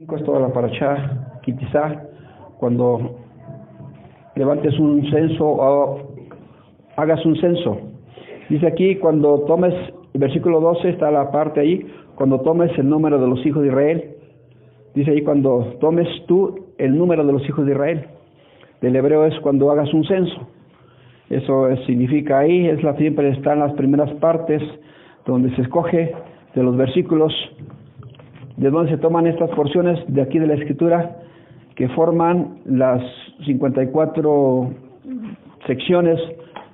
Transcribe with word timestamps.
es 0.00 0.24
toda 0.24 0.40
la 0.40 0.48
paracha, 0.48 1.40
quizá 1.42 2.04
cuando 2.58 3.16
levantes 4.34 4.78
un 4.78 5.04
censo 5.10 5.46
o 5.46 5.98
hagas 6.96 7.24
un 7.26 7.36
censo. 7.36 7.76
Dice 8.48 8.66
aquí, 8.66 8.96
cuando 8.96 9.40
tomes, 9.40 9.74
versículo 10.14 10.58
12 10.60 10.88
está 10.88 11.10
la 11.10 11.30
parte 11.30 11.60
ahí, 11.60 11.86
cuando 12.14 12.40
tomes 12.40 12.70
el 12.78 12.88
número 12.88 13.20
de 13.20 13.28
los 13.28 13.44
hijos 13.44 13.60
de 13.60 13.68
Israel. 13.68 14.16
Dice 14.94 15.10
ahí, 15.10 15.22
cuando 15.22 15.76
tomes 15.80 16.08
tú 16.26 16.68
el 16.78 16.96
número 16.96 17.22
de 17.22 17.34
los 17.34 17.46
hijos 17.46 17.66
de 17.66 17.72
Israel. 17.72 18.06
Del 18.80 18.96
hebreo 18.96 19.26
es 19.26 19.38
cuando 19.40 19.70
hagas 19.70 19.92
un 19.92 20.04
censo. 20.04 20.48
Eso 21.28 21.68
significa 21.86 22.38
ahí, 22.38 22.68
es 22.68 22.82
la 22.82 22.96
siempre 22.96 23.28
está 23.28 23.52
en 23.52 23.58
las 23.60 23.74
primeras 23.74 24.10
partes 24.14 24.62
donde 25.26 25.54
se 25.56 25.62
escoge 25.62 26.14
de 26.54 26.62
los 26.62 26.74
versículos 26.78 27.34
de 28.60 28.70
dónde 28.70 28.90
se 28.90 28.98
toman 28.98 29.26
estas 29.26 29.48
porciones 29.50 29.98
de 30.06 30.20
aquí 30.20 30.38
de 30.38 30.46
la 30.46 30.52
escritura 30.52 31.16
que 31.76 31.88
forman 31.88 32.58
las 32.66 33.02
54 33.46 34.70
secciones 35.66 36.20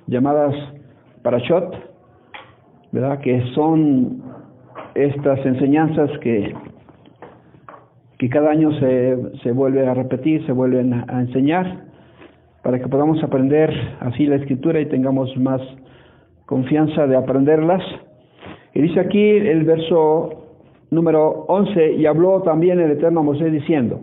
llamadas 0.07 0.53
parashot, 1.21 1.73
¿verdad? 2.91 3.19
Que 3.19 3.41
son 3.55 4.21
estas 4.95 5.45
enseñanzas 5.45 6.09
que, 6.19 6.53
que 8.17 8.29
cada 8.29 8.49
año 8.49 8.73
se, 8.79 9.17
se 9.41 9.49
a 9.51 9.93
repetir, 9.93 10.45
se 10.45 10.51
vuelven 10.51 10.93
a 10.93 11.21
enseñar, 11.21 11.85
para 12.63 12.79
que 12.79 12.87
podamos 12.89 13.23
aprender 13.23 13.73
así 14.01 14.25
la 14.25 14.35
escritura 14.35 14.81
y 14.81 14.87
tengamos 14.87 15.37
más 15.37 15.61
confianza 16.47 17.07
de 17.07 17.15
aprenderlas. 17.15 17.81
Y 18.73 18.81
dice 18.81 18.99
aquí 18.99 19.21
el 19.21 19.63
verso 19.63 20.36
número 20.89 21.45
11, 21.47 21.93
y 21.93 22.05
habló 22.05 22.41
también 22.41 22.79
el 22.79 22.91
Eterno 22.91 23.21
a 23.21 23.23
Moisés 23.23 23.51
diciendo, 23.51 24.01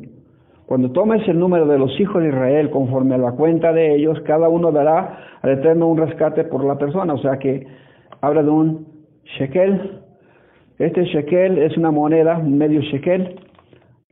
cuando 0.66 0.90
tomes 0.92 1.26
el 1.28 1.38
número 1.38 1.66
de 1.66 1.78
los 1.78 1.98
hijos 2.00 2.22
de 2.22 2.28
Israel 2.28 2.70
conforme 2.70 3.14
a 3.14 3.18
la 3.18 3.32
cuenta 3.32 3.72
de 3.72 3.94
ellos, 3.96 4.20
cada 4.22 4.48
uno 4.48 4.72
dará 4.72 5.18
al 5.42 5.50
Eterno 5.50 5.88
un 5.88 5.98
rescate 5.98 6.44
por 6.44 6.64
la 6.64 6.78
persona, 6.78 7.12
o 7.12 7.18
sea 7.18 7.38
que 7.38 7.66
habla 8.22 8.42
de 8.42 8.50
un 8.50 8.86
shekel. 9.38 10.00
Este 10.78 11.04
shekel 11.04 11.58
es 11.58 11.76
una 11.76 11.90
moneda, 11.90 12.38
medio 12.38 12.80
shekel, 12.80 13.36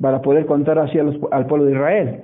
para 0.01 0.21
poder 0.21 0.47
contar 0.47 0.79
así 0.79 0.99
al 0.99 1.47
pueblo 1.47 1.65
de 1.65 1.73
Israel. 1.73 2.21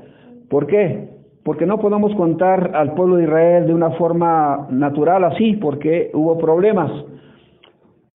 ¿Por 0.50 0.66
qué? 0.66 1.08
Porque 1.42 1.64
no 1.64 1.78
podemos 1.78 2.14
contar 2.14 2.72
al 2.74 2.92
pueblo 2.94 3.16
de 3.16 3.24
Israel 3.24 3.66
de 3.66 3.74
una 3.74 3.90
forma 3.92 4.68
natural 4.70 5.24
así, 5.24 5.54
porque 5.54 6.10
hubo 6.12 6.36
problemas. 6.36 6.90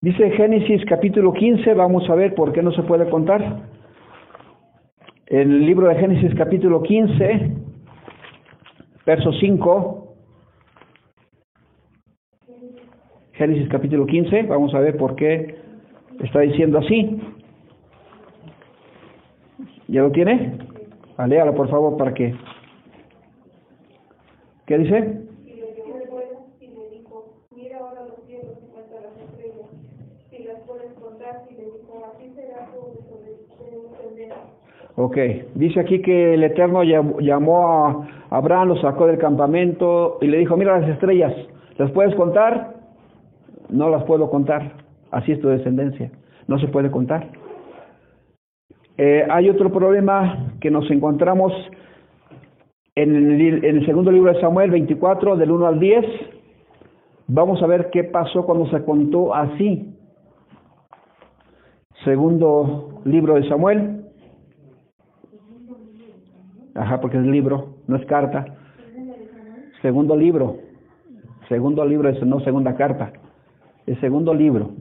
Dice 0.04 0.32
Génesis 0.32 0.84
capítulo 0.84 1.32
15, 1.32 1.76
vamos 1.76 2.10
a 2.10 2.16
ver 2.16 2.36
por 2.36 2.52
qué 2.52 2.62
no 2.62 2.74
se 2.74 2.84
puede 2.84 3.10
contar. 3.10 3.62
El 5.28 5.66
libro 5.66 5.88
de 5.88 5.96
Génesis 5.96 6.36
capítulo 6.36 6.84
15, 6.84 7.52
verso 9.06 9.32
5. 9.32 10.16
Génesis 13.32 13.70
capítulo 13.70 14.06
15, 14.06 14.44
vamos 14.44 14.74
a 14.76 14.82
ver 14.82 14.98
por 14.98 15.16
qué 15.16 15.56
está 16.22 16.42
diciendo 16.42 16.80
así. 16.80 17.22
¿Ya 19.88 20.02
lo 20.02 20.12
tiene? 20.12 20.58
Aléalo 21.16 21.56
por 21.56 21.70
favor 21.70 21.96
para 21.96 22.14
que... 22.14 22.36
¿Qué 24.66 24.78
dice? 24.80 25.23
Ok, 34.96 35.18
dice 35.56 35.80
aquí 35.80 36.04
que 36.04 36.36
el 36.36 36.44
Eterno 36.44 36.84
llamó 36.84 37.68
a 37.68 38.08
Abraham, 38.30 38.68
lo 38.70 38.78
sacó 38.78 39.08
del 39.08 39.18
campamento 39.18 40.20
y 40.22 40.28
le 40.28 40.38
dijo, 40.38 40.56
mira 40.56 40.80
las 40.80 40.88
estrellas, 40.88 41.34
¿las 41.78 41.90
puedes 41.92 42.14
contar? 42.14 42.76
No 43.70 43.90
las 43.90 44.04
puedo 44.04 44.30
contar, 44.30 44.74
así 45.10 45.32
es 45.32 45.42
tu 45.42 45.48
descendencia, 45.48 46.12
no 46.48 46.60
se 46.60 46.68
puede 46.68 46.92
contar. 46.92 47.28
Eh, 48.98 49.26
hay 49.32 49.50
otro 49.50 49.72
problema 49.72 50.54
que 50.62 50.70
nos 50.70 50.90
encontramos 50.92 51.52
en 52.94 53.16
el, 53.16 53.66
en 53.66 53.78
el 53.78 53.86
segundo 53.88 54.12
libro 54.12 54.32
de 54.32 54.42
Samuel 54.42 54.70
24, 54.70 55.38
del 55.38 55.50
1 55.50 55.66
al 55.66 55.80
10. 55.80 56.06
Vamos 57.30 57.64
a 57.64 57.66
ver 57.66 57.90
qué 57.90 58.04
pasó 58.04 58.46
cuando 58.46 58.68
se 58.70 58.84
contó 58.86 59.34
así. 59.34 59.96
Segundo 62.04 63.02
libro 63.06 63.34
de 63.34 63.50
Samuel 63.50 64.03
Ajá, 66.76 67.00
porque 67.02 67.18
es 67.18 67.26
libro, 67.26 67.76
no 67.88 67.96
es 67.96 68.06
carta. 68.06 68.46
Segundo 69.82 70.16
libro. 70.16 70.58
Segundo 71.50 71.86
libro 71.86 72.10
es 72.10 72.22
no 72.26 72.40
segunda 72.40 72.76
carta. 72.76 73.12
Es 73.86 74.00
segundo 74.00 74.34
libro. 74.34 74.72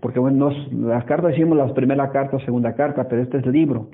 Porque 0.00 0.18
bueno, 0.18 0.50
las 0.72 1.04
cartas 1.04 1.32
decimos 1.32 1.56
la 1.58 1.72
primera 1.74 2.10
carta, 2.10 2.38
segunda 2.40 2.74
carta, 2.74 3.08
pero 3.08 3.22
este 3.22 3.38
es 3.38 3.46
libro. 3.46 3.88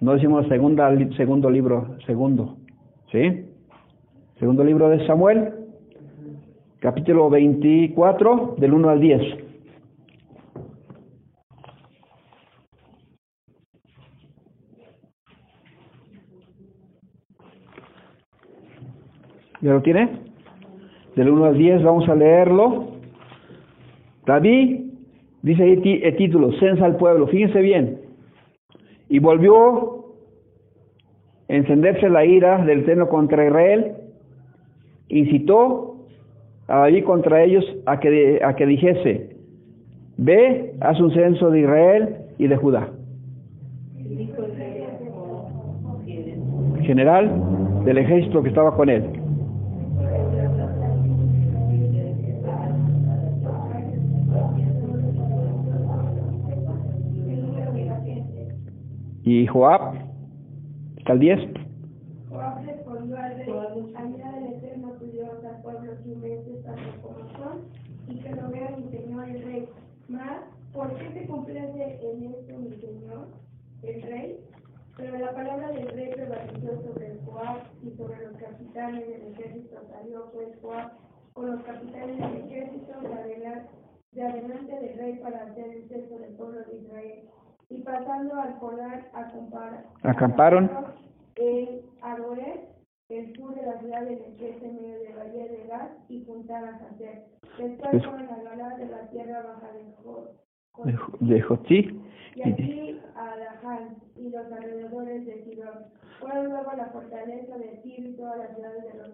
No 0.00 0.14
decimos 0.14 0.46
segunda, 0.48 0.90
segundo 1.16 1.50
libro, 1.50 1.96
segundo. 2.06 2.56
¿Sí? 3.10 3.46
Segundo 4.38 4.64
libro 4.64 4.88
de 4.88 5.06
Samuel, 5.06 5.52
capítulo 6.80 7.30
24, 7.30 8.56
del 8.58 8.74
1 8.74 8.88
al 8.88 9.00
10. 9.00 9.43
¿Ya 19.64 19.72
lo 19.72 19.80
tiene? 19.80 20.10
Del 21.16 21.30
1 21.30 21.44
al 21.46 21.56
10 21.56 21.82
vamos 21.84 22.06
a 22.10 22.14
leerlo. 22.14 22.88
David 24.26 24.92
dice 25.40 25.62
ahí 25.62 26.00
el 26.02 26.16
título, 26.16 26.52
censa 26.60 26.84
al 26.84 26.96
pueblo. 26.96 27.28
Fíjense 27.28 27.62
bien. 27.62 27.98
Y 29.08 29.20
volvió 29.20 30.04
a 31.48 31.54
encenderse 31.54 32.10
la 32.10 32.26
ira 32.26 32.62
del 32.66 32.84
seno 32.84 33.08
contra 33.08 33.46
Israel. 33.46 33.92
Incitó 35.08 35.96
a 36.68 36.80
David 36.80 37.04
contra 37.04 37.42
ellos 37.42 37.64
a 37.86 38.00
que, 38.00 38.40
a 38.44 38.56
que 38.56 38.66
dijese, 38.66 39.30
ve, 40.18 40.74
haz 40.80 41.00
un 41.00 41.14
censo 41.14 41.50
de 41.50 41.60
Israel 41.60 42.16
y 42.36 42.48
de 42.48 42.56
Judá. 42.58 42.90
General 46.82 47.82
del 47.86 47.96
ejército 47.96 48.42
que 48.42 48.50
estaba 48.50 48.76
con 48.76 48.90
él. 48.90 49.23
Y 59.26 59.46
Joab, 59.46 59.94
está 60.98 61.14
el 61.14 61.20
10. 61.20 61.40
Joab 62.28 62.62
respondió 62.66 63.16
al 63.16 63.36
rey, 63.36 63.48
añada 63.96 64.38
del 64.38 64.52
Eterno 64.52 64.92
tu 64.98 65.06
Dios 65.06 65.30
al 65.42 65.62
pueblo 65.62 65.96
sus 66.04 66.18
mentes 66.18 66.62
tanto 66.62 67.00
como 67.00 67.26
son, 67.32 67.62
y 68.06 68.20
que 68.20 68.28
lo 68.36 68.50
vea 68.50 68.76
mi 68.76 68.90
Señor 68.90 69.26
el 69.30 69.42
rey. 69.44 69.68
Mas, 70.08 70.42
¿por 70.74 70.94
qué 70.96 71.10
se 71.14 71.26
complace 71.26 72.00
en 72.02 72.34
esto 72.34 72.58
mi 72.58 72.76
Señor 72.76 73.28
el 73.82 74.02
rey? 74.02 74.40
Pero 74.98 75.16
la 75.16 75.32
palabra 75.32 75.72
del 75.72 75.88
rey 75.88 76.10
prevaleció 76.12 76.82
sobre 76.82 77.12
el 77.12 77.20
Joab 77.24 77.62
y 77.82 77.96
sobre 77.96 78.26
los 78.26 78.36
capitanes 78.36 79.08
del 79.08 79.32
ejército 79.32 79.76
salió 79.90 80.30
pues 80.32 80.48
Joab 80.60 80.92
con 81.32 81.50
los 81.50 81.62
capitanes 81.62 82.18
del 82.18 82.44
ejército 82.44 82.92
de 83.00 84.22
adelante 84.22 84.80
del 84.80 84.98
rey 84.98 85.18
para 85.22 85.44
hacer 85.44 85.70
el 85.70 85.88
censo 85.88 86.18
del 86.18 86.34
pueblo 86.34 86.60
de 86.60 86.76
Israel 86.76 87.24
y 87.70 87.82
pasando 87.82 88.40
al 88.40 88.58
polar 88.58 89.10
acamparon 90.02 90.70
en 91.36 91.80
Aroer, 92.02 92.68
el 93.08 93.34
sur 93.34 93.54
de 93.54 93.66
la 93.66 93.78
ciudad 93.80 94.02
de 94.02 94.16
Nequete, 94.16 94.66
en 94.66 94.76
medio 94.76 94.98
del 95.00 95.16
valle 95.16 95.48
de 95.48 95.66
Gad, 95.66 95.88
y 96.08 96.24
juntaron 96.24 96.74
a 96.74 96.88
Hacer. 96.88 97.24
Después 97.58 98.04
fueron 98.04 98.28
a 98.28 98.42
ganar 98.42 98.76
de 98.78 98.86
la 98.86 99.08
tierra 99.10 99.42
baja 99.42 99.72
de 99.72 99.84
de 101.20 101.40
Jotí. 101.40 102.00
Y 102.34 102.42
aquí 102.42 103.00
a 103.14 103.36
Daján 103.36 103.96
y 104.16 104.30
los 104.30 104.50
alrededores 104.50 105.24
de 105.24 105.44
Sidón. 105.44 105.84
Fueron 106.18 106.46
luego 106.46 106.72
la 106.76 106.86
fortaleza 106.86 107.58
de 107.58 107.80
Tiro 107.82 108.08
y 108.08 108.16
todas 108.16 108.38
las 108.38 108.54
ciudades 108.56 108.82
de 108.92 108.98
los 108.98 109.10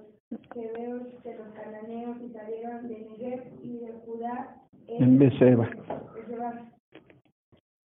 Jebeos, 0.55 1.23
de 1.23 1.37
los 1.37 1.49
cananeos, 1.49 2.17
y 2.23 2.33
salieron 2.33 2.89
de 2.89 2.99
Negev 2.99 3.45
y 3.63 3.79
de 3.79 3.93
Judá 4.07 4.57
en, 4.87 5.03
en 5.03 5.19
Beseba. 5.19 5.69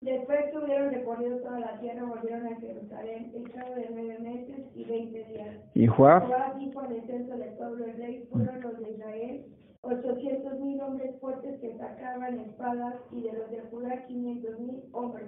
Después 0.05 0.51
tuvieron 0.51 0.91
recorrido 0.91 1.39
toda 1.39 1.59
la 1.61 1.79
tierra, 1.79 2.03
volvieron 2.05 2.45
a 2.45 2.55
Jerusalén, 2.59 3.31
echado 3.33 3.73
de 3.73 3.87
nueve 3.89 4.19
meses 4.19 4.59
y 4.75 4.83
veinte 4.83 5.23
días. 5.25 5.57
¿Y 5.73 5.87
Joab? 5.87 6.27
Dijo 6.59 6.79
al 6.79 7.01
censo 7.07 7.35
del 7.35 7.49
pueblo 7.55 7.85
del 7.85 7.97
rey, 7.97 8.27
fueron 8.31 8.61
los 8.61 8.77
de 8.77 8.91
Israel, 8.91 9.45
ochocientos 9.81 10.59
mil 10.59 10.79
hombres 10.79 11.19
fuertes 11.19 11.59
que 11.59 11.75
sacaban 11.79 12.39
espadas, 12.39 12.95
y 13.11 13.21
de 13.21 13.33
los 13.33 13.49
de 13.49 13.61
Judá 13.71 14.05
quinientos 14.05 14.59
mil 14.59 14.83
hombres. 14.91 15.27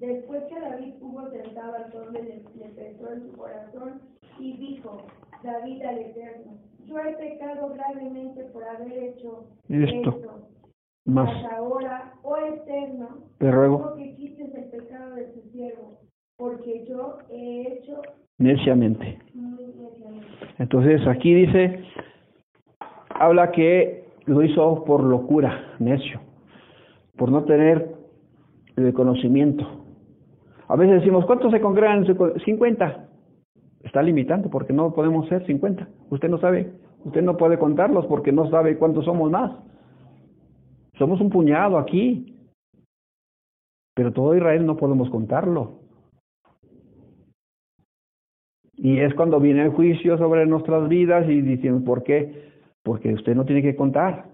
Después 0.00 0.42
que 0.44 0.60
David 0.60 0.94
hubo 1.00 1.20
amaba 1.20 1.76
al 1.76 1.92
pueblo 1.92 2.20
le, 2.20 2.42
le 2.56 2.68
pesó 2.74 3.12
en 3.12 3.30
su 3.30 3.36
corazón 3.36 4.00
y 4.40 4.56
dijo, 4.56 5.02
David 5.44 5.82
al 5.82 5.98
Eterno, 5.98 6.58
yo 6.84 6.98
he 6.98 7.14
pecado 7.14 7.68
gravemente 7.74 8.42
por 8.46 8.64
haber 8.64 8.92
hecho 8.92 9.44
Esto. 9.68 10.10
esto. 10.10 10.48
Mas 11.06 11.30
ahora, 11.52 12.14
oh 12.24 12.36
Eterno, 12.36 13.08
Te 13.38 13.50
ruego, 13.52 13.94
que 13.94 14.16
quites 14.16 14.52
el 14.52 14.64
pecado 14.70 15.14
de 15.14 15.24
tu 15.26 15.40
siervo, 15.50 16.00
porque 16.36 16.84
yo 16.84 17.18
he 17.30 17.74
hecho 17.74 18.02
neciamente. 18.38 19.18
Entonces 20.58 21.06
aquí 21.06 21.32
dice, 21.32 21.84
habla 23.10 23.52
que 23.52 24.08
lo 24.26 24.42
hizo 24.42 24.84
por 24.84 25.04
locura, 25.04 25.76
necio, 25.78 26.20
por 27.16 27.30
no 27.30 27.44
tener 27.44 27.94
el 28.76 28.92
conocimiento. 28.92 29.64
A 30.66 30.74
veces 30.74 30.96
decimos, 30.96 31.24
¿cuántos 31.26 31.52
se 31.52 31.60
congregan? 31.60 31.98
en 31.98 32.06
su 32.06 32.16
co-?" 32.16 32.36
50. 32.40 33.08
Está 33.84 34.02
limitante 34.02 34.48
porque 34.48 34.72
no 34.72 34.92
podemos 34.92 35.28
ser 35.28 35.46
50. 35.46 35.86
Usted 36.10 36.28
no 36.28 36.38
sabe, 36.38 36.72
usted 37.04 37.22
no 37.22 37.36
puede 37.36 37.58
contarlos 37.58 38.06
porque 38.06 38.32
no 38.32 38.50
sabe 38.50 38.76
cuántos 38.76 39.04
somos 39.04 39.30
más. 39.30 39.52
Somos 40.98 41.20
un 41.20 41.30
puñado 41.30 41.78
aquí. 41.78 42.32
Pero 43.94 44.12
todo 44.12 44.36
Israel 44.36 44.66
no 44.66 44.76
podemos 44.76 45.08
contarlo. 45.10 45.80
Y 48.74 48.98
es 49.00 49.14
cuando 49.14 49.40
viene 49.40 49.62
el 49.62 49.70
juicio 49.70 50.18
sobre 50.18 50.44
nuestras 50.46 50.86
vidas 50.88 51.26
y 51.28 51.40
dicen, 51.40 51.82
¿por 51.84 52.02
qué? 52.02 52.52
Porque 52.82 53.14
usted 53.14 53.34
no 53.34 53.46
tiene 53.46 53.62
que 53.62 53.74
contar. 53.74 54.28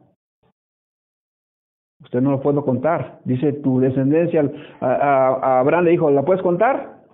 Usted 2.02 2.20
no 2.20 2.32
lo 2.32 2.40
puede 2.42 2.60
contar. 2.62 3.20
Dice 3.24 3.52
tu 3.52 3.78
descendencia, 3.78 4.50
a, 4.80 4.86
a- 4.86 5.60
Abraham 5.60 5.84
le 5.84 5.90
dijo, 5.92 6.10
¿la 6.10 6.24
puedes 6.24 6.42
contar? 6.42 7.04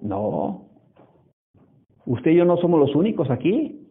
No. 0.00 0.66
Usted 2.06 2.30
y 2.30 2.36
yo 2.36 2.46
no 2.46 2.56
somos 2.56 2.80
los 2.80 2.94
únicos 2.96 3.30
aquí. 3.30 3.86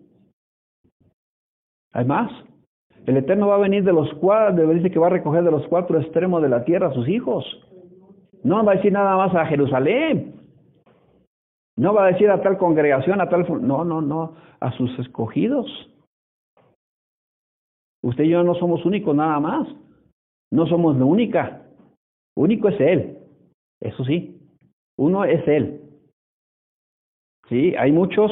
Hay 1.94 2.06
más. 2.06 2.31
El 3.07 3.15
Eterno 3.15 3.48
va 3.48 3.56
a 3.56 3.59
venir 3.59 3.86
de 3.86 3.94
los 3.94 4.13
cuatro, 4.15 4.69
dice 4.74 4.92
que 4.92 5.00
va 5.00 5.07
a 5.07 5.12
recoger 5.12 5.42
de 5.42 5.50
los 5.50 5.65
cuatro 5.68 5.98
extremos 5.98 6.42
de 6.42 6.50
la 6.50 6.65
tierra 6.65 6.89
a 6.89 6.94
sus 6.94 7.07
hijos. 7.07 7.45
No 8.44 8.63
va 8.65 8.74
a 8.74 8.75
decir 8.75 8.92
nada 8.92 9.15
más 9.15 9.33
a 9.33 9.45
Jerusalén. 9.45 10.36
No 11.77 11.94
va 11.94 12.04
a 12.04 12.12
decir 12.12 12.30
a 12.30 12.42
tal 12.42 12.57
congregación, 12.57 13.21
a 13.21 13.30
tal... 13.30 13.45
No, 13.65 13.86
no, 13.86 14.01
no, 14.01 14.36
a 14.59 14.71
sus 14.74 15.00
escogidos. 15.00 15.65
Usted 18.04 18.25
y 18.25 18.30
yo 18.30 18.44
no 18.44 18.56
somos 18.56 18.83
únicos 18.86 19.15
nada 19.15 19.39
más. 19.39 19.69
No 20.51 20.68
somos 20.68 20.98
la 20.98 21.06
única. 21.06 21.62
Único 22.36 22.68
es 22.68 22.80
Él. 22.81 23.19
Eso 23.80 24.04
sí. 24.04 24.38
Uno 24.98 25.24
es 25.24 25.48
Él. 25.48 25.81
Sí, 27.48 27.74
hay 27.77 27.94
muchos 27.94 28.31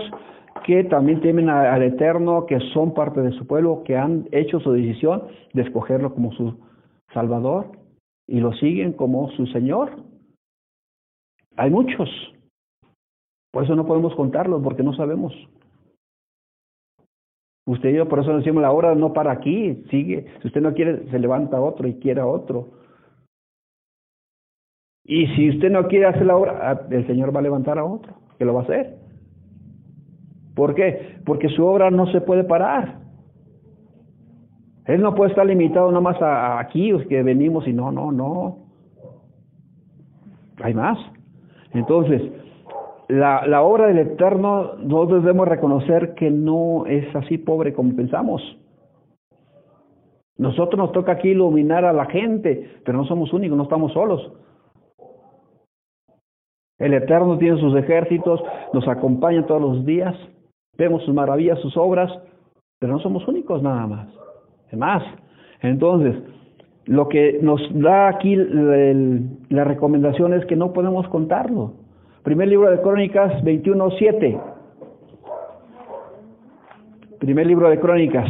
que 0.65 0.83
también 0.85 1.21
temen 1.21 1.47
al 1.47 1.83
Eterno, 1.83 2.47
que 2.47 2.59
son 2.73 2.95
parte 2.95 3.21
de 3.21 3.31
su 3.33 3.45
pueblo, 3.45 3.83
que 3.85 3.95
han 3.95 4.27
hecho 4.31 4.59
su 4.59 4.71
decisión 4.71 5.27
de 5.53 5.61
escogerlo 5.61 6.11
como 6.11 6.31
su 6.31 6.57
Salvador 7.13 7.77
y 8.27 8.39
lo 8.39 8.51
siguen 8.53 8.93
como 8.93 9.29
su 9.31 9.45
Señor. 9.47 9.91
Hay 11.55 11.69
muchos. 11.69 12.09
Por 13.51 13.63
eso 13.63 13.75
no 13.75 13.85
podemos 13.85 14.15
contarlos, 14.15 14.63
porque 14.63 14.81
no 14.81 14.95
sabemos. 14.95 15.33
Usted 17.67 17.89
y 17.89 17.97
yo, 17.97 18.09
por 18.09 18.19
eso 18.19 18.35
decimos, 18.35 18.63
la 18.63 18.71
hora 18.71 18.95
no 18.95 19.13
para 19.13 19.33
aquí, 19.33 19.83
sigue. 19.91 20.25
Si 20.41 20.47
usted 20.47 20.61
no 20.61 20.73
quiere, 20.73 21.07
se 21.11 21.19
levanta 21.19 21.61
otro 21.61 21.87
y 21.87 21.99
quiere 21.99 22.21
a 22.21 22.27
otro. 22.27 22.69
Y 25.03 25.27
si 25.35 25.51
usted 25.51 25.69
no 25.69 25.87
quiere 25.87 26.07
hacer 26.07 26.25
la 26.25 26.35
obra, 26.35 26.71
ah, 26.71 26.87
el 26.89 27.05
Señor 27.05 27.33
va 27.35 27.39
a 27.39 27.43
levantar 27.43 27.77
a 27.77 27.85
otro, 27.85 28.15
que 28.39 28.45
lo 28.45 28.55
va 28.55 28.61
a 28.61 28.63
hacer. 28.63 29.04
¿Por 30.55 30.73
qué? 30.73 31.17
Porque 31.25 31.49
su 31.49 31.65
obra 31.65 31.91
no 31.91 32.07
se 32.07 32.21
puede 32.21 32.43
parar. 32.43 32.99
Él 34.85 35.01
no 35.01 35.15
puede 35.15 35.31
estar 35.31 35.45
limitado 35.45 35.89
nada 35.89 36.01
más 36.01 36.21
a, 36.21 36.59
aquí, 36.59 36.91
es 36.91 37.05
que 37.07 37.23
venimos 37.23 37.67
y 37.67 37.73
no, 37.73 37.91
no, 37.91 38.11
no. 38.11 38.57
Hay 40.61 40.73
más. 40.73 40.97
Entonces, 41.73 42.21
la, 43.09 43.45
la 43.47 43.61
obra 43.63 43.87
del 43.87 43.99
Eterno, 43.99 44.75
nosotros 44.75 45.23
debemos 45.23 45.47
reconocer 45.47 46.13
que 46.13 46.31
no 46.31 46.85
es 46.85 47.13
así 47.15 47.37
pobre 47.37 47.73
como 47.73 47.95
pensamos. 47.95 48.41
Nosotros 50.37 50.77
nos 50.77 50.91
toca 50.91 51.13
aquí 51.13 51.29
iluminar 51.29 51.85
a 51.85 51.93
la 51.93 52.05
gente, 52.05 52.79
pero 52.85 52.97
no 52.97 53.05
somos 53.05 53.33
únicos, 53.33 53.57
no 53.57 53.63
estamos 53.63 53.93
solos. 53.93 54.31
El 56.77 56.93
Eterno 56.93 57.37
tiene 57.37 57.59
sus 57.59 57.75
ejércitos, 57.75 58.43
nos 58.73 58.87
acompaña 58.87 59.45
todos 59.45 59.61
los 59.61 59.85
días, 59.85 60.15
vemos 60.77 61.03
sus 61.03 61.13
maravillas, 61.13 61.59
sus 61.59 61.75
obras, 61.77 62.11
pero 62.79 62.93
no 62.93 62.99
somos 62.99 63.27
únicos 63.27 63.61
nada 63.61 63.87
más. 63.87 64.07
Es 64.71 64.77
más, 64.77 65.03
entonces, 65.61 66.15
lo 66.85 67.07
que 67.09 67.39
nos 67.41 67.61
da 67.73 68.09
aquí 68.09 68.33
el- 68.33 69.29
la 69.49 69.63
recomendación 69.63 70.33
es 70.33 70.45
que 70.45 70.55
no 70.55 70.73
podemos 70.73 71.07
contarlo. 71.07 71.73
Primer 72.23 72.47
libro 72.47 72.69
de 72.71 72.81
Crónicas 72.81 73.43
21.7. 73.43 74.39
Primer 77.19 77.47
libro 77.47 77.69
de 77.69 77.79
Crónicas. 77.79 78.29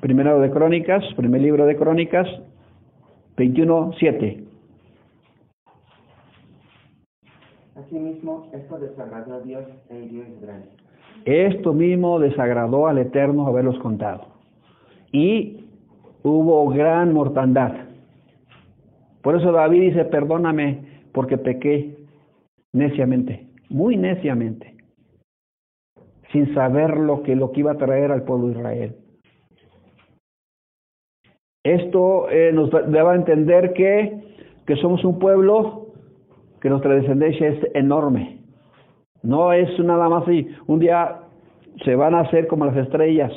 Primero 0.00 0.40
de 0.40 0.50
Crónicas, 0.50 1.04
primer 1.14 1.42
libro 1.42 1.66
de 1.66 1.76
Crónicas 1.76 2.26
21.7. 3.36 4.44
Esto 8.52 8.78
a 9.34 9.40
Dios 9.40 9.64
e 9.90 9.98
a. 10.00 10.64
Esto 11.24 11.72
mismo 11.72 12.18
desagradó 12.18 12.86
al 12.86 12.98
Eterno 12.98 13.46
haberlos 13.46 13.78
contado. 13.80 14.26
Y 15.12 15.64
hubo 16.22 16.68
gran 16.68 17.12
mortandad. 17.12 17.72
Por 19.22 19.36
eso 19.36 19.52
David 19.52 19.80
dice, 19.82 20.04
perdóname 20.06 20.84
porque 21.12 21.36
pequé 21.36 21.96
neciamente, 22.72 23.48
muy 23.68 23.96
neciamente, 23.96 24.76
sin 26.32 26.54
saber 26.54 26.96
lo 26.96 27.22
que, 27.22 27.34
lo 27.36 27.50
que 27.52 27.60
iba 27.60 27.72
a 27.72 27.78
traer 27.78 28.12
al 28.12 28.22
pueblo 28.22 28.46
de 28.48 28.52
Israel. 28.54 28.96
Esto 31.64 32.30
eh, 32.30 32.52
nos 32.54 32.70
da- 32.70 32.82
debe 32.82 33.14
entender 33.14 33.74
que, 33.74 34.22
que 34.66 34.76
somos 34.76 35.04
un 35.04 35.18
pueblo 35.18 35.79
que 36.60 36.68
nuestra 36.70 36.94
descendencia 36.94 37.48
es 37.48 37.58
enorme. 37.74 38.38
No 39.22 39.52
es 39.52 39.78
nada 39.80 40.08
más 40.08 40.22
así. 40.24 40.46
Un 40.66 40.78
día 40.78 41.16
se 41.84 41.94
van 41.94 42.14
a 42.14 42.20
hacer 42.20 42.46
como 42.46 42.64
las 42.66 42.76
estrellas. 42.76 43.32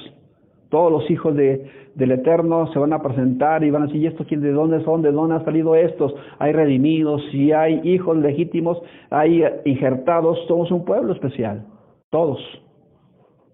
Todos 0.70 0.92
los 0.92 1.12
hijos 1.12 1.36
de, 1.36 1.70
del 1.96 2.12
Eterno 2.12 2.68
se 2.74 2.80
van 2.80 2.94
a 2.94 3.02
presentar 3.02 3.64
y 3.64 3.70
van 3.70 3.84
a 3.84 3.86
decir, 3.88 4.04
¿y 4.04 4.26
quién- 4.26 4.42
de 4.42 4.52
dónde 4.52 4.84
son? 4.84 5.02
¿De 5.02 5.12
dónde 5.12 5.36
han 5.36 5.46
salido 5.46 5.76
estos? 5.76 6.16
Hay 6.40 6.52
redimidos, 6.52 7.22
y 7.34 7.52
hay 7.52 7.80
hijos 7.84 8.18
legítimos, 8.18 8.82
hay 9.10 9.44
injertados. 9.66 10.40
Somos 10.48 10.72
un 10.72 10.84
pueblo 10.84 11.14
especial. 11.14 11.66
Todos. 12.10 12.40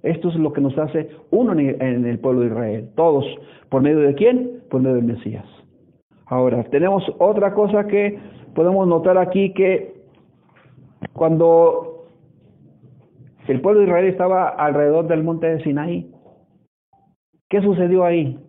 Esto 0.02 0.30
es 0.30 0.36
lo 0.36 0.54
que 0.54 0.62
nos 0.62 0.78
hace 0.78 1.10
uno 1.32 1.52
en 1.54 2.06
el 2.06 2.20
pueblo 2.20 2.42
de 2.42 2.48
Israel. 2.48 2.90
Todos. 2.96 3.26
¿Por 3.70 3.82
medio 3.82 4.00
de 4.00 4.14
quién? 4.16 4.62
Por 4.70 4.82
medio 4.82 4.96
del 4.96 5.06
Mesías. 5.06 5.46
Ahora, 6.26 6.64
tenemos 6.66 7.04
otra 7.18 7.54
cosa 7.54 7.86
que 7.88 8.18
podemos 8.53 8.88
notar 8.88 9.18
aquí 9.18 9.53
que 9.53 9.94
cuando 11.13 12.06
el 13.48 13.62
pueblo 13.62 13.82
de 13.82 13.88
Israel 13.88 14.06
estaba 14.06 14.50
alrededor 14.50 15.08
del 15.08 15.24
monte 15.24 15.48
de 15.48 15.63
Sinaí, 15.63 16.12
¿qué 17.50 17.62
sucedió 17.62 18.06
ahí? 18.06 18.39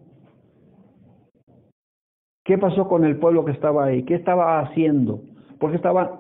¿Qué 2.44 2.58
pasó 2.58 2.88
con 2.88 3.04
el 3.04 3.16
pueblo 3.16 3.44
que 3.44 3.52
estaba 3.52 3.84
ahí? 3.84 4.02
¿Qué 4.04 4.14
estaba 4.14 4.60
haciendo? 4.60 5.22
¿Por 5.58 5.70
qué 5.70 5.76
estaban 5.76 6.10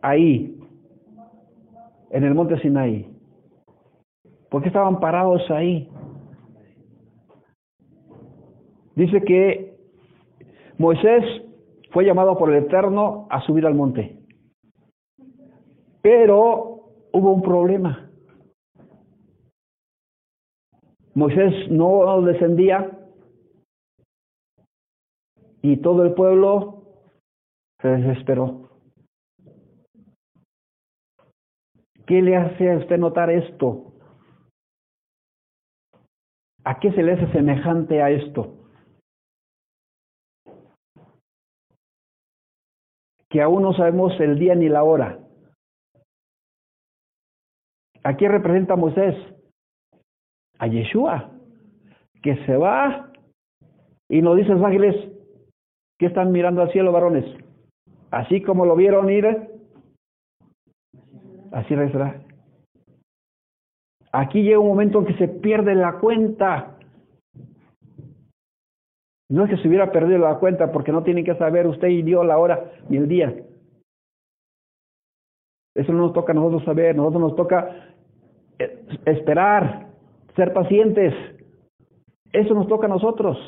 ahí, 0.00 0.58
en 2.10 2.24
el 2.24 2.34
monte 2.34 2.58
Sinaí? 2.60 3.10
¿Por 4.50 4.62
qué 4.62 4.68
estaban 4.68 5.00
parados 5.00 5.50
ahí? 5.50 5.88
Dice 8.94 9.22
que 9.22 9.76
Moisés 10.78 11.24
fue 11.92 12.04
llamado 12.04 12.36
por 12.36 12.50
el 12.50 12.64
Eterno 12.64 13.26
a 13.30 13.40
subir 13.42 13.66
al 13.66 13.74
monte. 13.74 14.18
Pero 16.00 16.90
hubo 17.12 17.32
un 17.32 17.42
problema. 17.42 18.10
Moisés 21.14 21.70
no 21.70 22.22
descendía 22.22 22.98
y 25.60 25.76
todo 25.76 26.02
el 26.04 26.14
pueblo 26.14 26.82
se 27.80 27.88
desesperó. 27.88 28.70
¿Qué 32.06 32.22
le 32.22 32.36
hace 32.36 32.72
a 32.72 32.78
usted 32.78 32.98
notar 32.98 33.30
esto? 33.30 33.92
¿A 36.64 36.80
qué 36.80 36.90
se 36.92 37.02
le 37.02 37.12
hace 37.12 37.30
semejante 37.32 38.02
a 38.02 38.10
esto? 38.10 38.61
Que 43.32 43.40
aún 43.40 43.62
no 43.62 43.72
sabemos 43.72 44.12
el 44.20 44.38
día 44.38 44.54
ni 44.54 44.68
la 44.68 44.84
hora. 44.84 45.18
¿A 48.04 48.14
quién 48.14 48.30
representa 48.30 48.76
Moisés? 48.76 49.16
A 50.58 50.66
Yeshua, 50.66 51.30
que 52.22 52.36
se 52.44 52.56
va 52.58 53.10
y 54.10 54.20
nos 54.20 54.36
dice 54.36 54.50
los 54.50 54.62
ángeles 54.62 54.94
que 55.98 56.06
están 56.06 56.30
mirando 56.30 56.60
al 56.60 56.70
cielo, 56.72 56.92
varones. 56.92 57.24
Así 58.10 58.42
como 58.42 58.66
lo 58.66 58.76
vieron 58.76 59.08
ir, 59.08 59.26
así 61.52 61.74
regresará. 61.74 62.20
Aquí 64.12 64.42
llega 64.42 64.58
un 64.58 64.68
momento 64.68 64.98
en 64.98 65.06
que 65.06 65.14
se 65.14 65.28
pierde 65.28 65.74
la 65.74 66.00
cuenta. 66.00 66.76
No 69.32 69.44
es 69.44 69.50
que 69.50 69.56
se 69.56 69.66
hubiera 69.66 69.90
perdido 69.90 70.18
la 70.18 70.38
cuenta 70.38 70.70
porque 70.70 70.92
no 70.92 71.04
tienen 71.04 71.24
que 71.24 71.34
saber 71.36 71.66
usted 71.66 71.88
y 71.88 72.02
Dios 72.02 72.26
la 72.26 72.36
hora 72.36 72.70
ni 72.90 72.98
el 72.98 73.08
día. 73.08 73.34
Eso 75.74 75.90
no 75.90 76.00
nos 76.00 76.12
toca 76.12 76.32
a 76.32 76.34
nosotros 76.34 76.62
saber, 76.66 76.94
nosotros 76.94 77.22
nos 77.22 77.36
toca 77.36 77.94
eh, 78.58 78.84
esperar, 79.06 79.86
ser 80.36 80.52
pacientes. 80.52 81.14
Eso 82.30 82.52
nos 82.52 82.68
toca 82.68 82.84
a 82.84 82.90
nosotros. 82.90 83.38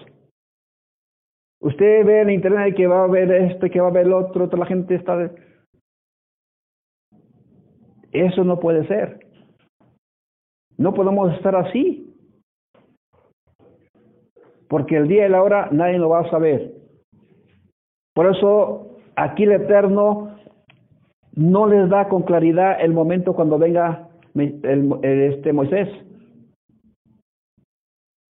Usted 1.60 2.06
ve 2.06 2.22
en 2.22 2.30
internet 2.30 2.74
que 2.74 2.86
va 2.86 3.04
a 3.04 3.06
ver 3.06 3.30
esto, 3.30 3.68
que 3.68 3.80
va 3.82 3.88
a 3.88 3.92
ver 3.92 4.06
el 4.06 4.14
otro, 4.14 4.48
toda 4.48 4.60
la 4.60 4.66
gente 4.66 4.94
está... 4.94 5.30
Eso 8.10 8.42
no 8.42 8.58
puede 8.58 8.86
ser. 8.86 9.20
No 10.78 10.94
podemos 10.94 11.30
estar 11.34 11.54
así. 11.56 12.03
Porque 14.68 14.96
el 14.96 15.08
día 15.08 15.26
y 15.26 15.30
la 15.30 15.42
hora 15.42 15.68
nadie 15.70 15.98
lo 15.98 16.08
va 16.08 16.20
a 16.20 16.30
saber. 16.30 16.72
Por 18.14 18.34
eso 18.34 18.98
aquí 19.16 19.44
el 19.44 19.52
Eterno 19.52 20.36
no 21.36 21.66
les 21.66 21.88
da 21.88 22.08
con 22.08 22.22
claridad 22.22 22.80
el 22.80 22.92
momento 22.92 23.34
cuando 23.34 23.58
venga 23.58 24.08
el, 24.34 24.98
este 25.02 25.52
Moisés. 25.52 25.88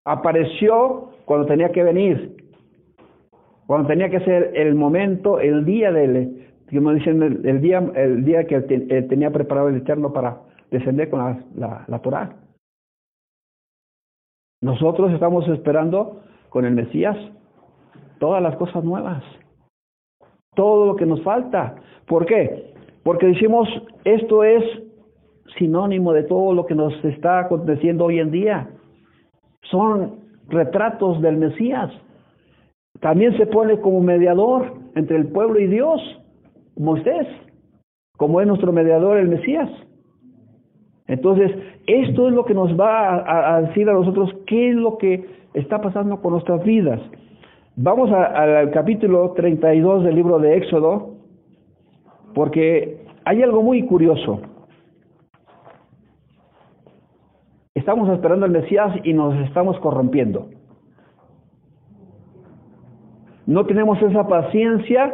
Apareció 0.04 1.10
cuando 1.24 1.46
tenía 1.46 1.70
que 1.70 1.82
venir, 1.82 2.36
cuando 3.66 3.88
tenía 3.88 4.10
que 4.10 4.20
ser 4.20 4.52
el 4.54 4.74
momento, 4.74 5.38
el 5.38 5.64
día 5.64 5.92
del, 5.92 6.46
el, 6.70 7.60
día, 7.60 7.78
el 7.94 8.24
día 8.24 8.44
que 8.44 8.56
eh, 8.56 9.02
tenía 9.02 9.30
preparado 9.30 9.68
el 9.68 9.76
Eterno 9.76 10.12
para 10.12 10.40
descender 10.70 11.10
con 11.10 11.20
la, 11.20 11.44
la, 11.54 11.84
la 11.86 11.98
Torah. 12.00 12.36
Nosotros 14.62 15.10
estamos 15.12 15.48
esperando 15.48 16.20
con 16.50 16.64
el 16.66 16.74
Mesías 16.74 17.16
todas 18.18 18.42
las 18.42 18.56
cosas 18.56 18.84
nuevas, 18.84 19.22
todo 20.54 20.86
lo 20.86 20.96
que 20.96 21.06
nos 21.06 21.22
falta. 21.22 21.76
¿Por 22.06 22.26
qué? 22.26 22.74
Porque 23.02 23.26
decimos, 23.26 23.68
esto 24.04 24.44
es 24.44 24.62
sinónimo 25.58 26.12
de 26.12 26.24
todo 26.24 26.52
lo 26.52 26.66
que 26.66 26.74
nos 26.74 26.92
está 27.04 27.40
aconteciendo 27.40 28.04
hoy 28.04 28.20
en 28.20 28.30
día. 28.30 28.70
Son 29.70 30.20
retratos 30.48 31.22
del 31.22 31.38
Mesías. 31.38 31.90
También 33.00 33.36
se 33.38 33.46
pone 33.46 33.80
como 33.80 34.00
mediador 34.00 34.74
entre 34.94 35.16
el 35.16 35.28
pueblo 35.28 35.58
y 35.58 35.66
Dios, 35.68 36.00
Moisés, 36.76 37.26
como 38.18 38.40
es 38.42 38.46
nuestro 38.46 38.72
mediador 38.72 39.16
el 39.16 39.28
Mesías. 39.28 39.70
Entonces, 41.10 41.50
esto 41.88 42.28
es 42.28 42.34
lo 42.34 42.44
que 42.44 42.54
nos 42.54 42.78
va 42.78 43.56
a, 43.56 43.62
decir 43.62 43.90
a 43.90 43.94
nosotros 43.94 44.32
qué 44.46 44.70
es 44.70 44.76
lo 44.76 44.96
que 44.96 45.26
está 45.54 45.80
pasando 45.80 46.22
con 46.22 46.34
nuestras 46.34 46.62
vidas. 46.62 47.00
Vamos 47.74 48.12
al 48.12 48.70
capítulo 48.70 49.32
32 49.32 50.04
del 50.04 50.14
libro 50.14 50.38
de 50.38 50.56
Éxodo, 50.56 51.16
porque 52.32 53.04
hay 53.24 53.42
algo 53.42 53.60
muy 53.60 53.84
curioso. 53.86 54.40
Estamos 57.74 58.08
esperando 58.10 58.46
al 58.46 58.52
Mesías 58.52 58.94
y 59.02 59.12
nos 59.12 59.34
estamos 59.48 59.80
corrompiendo. 59.80 60.50
No 63.46 63.66
tenemos 63.66 64.00
esa 64.00 64.28
paciencia 64.28 65.12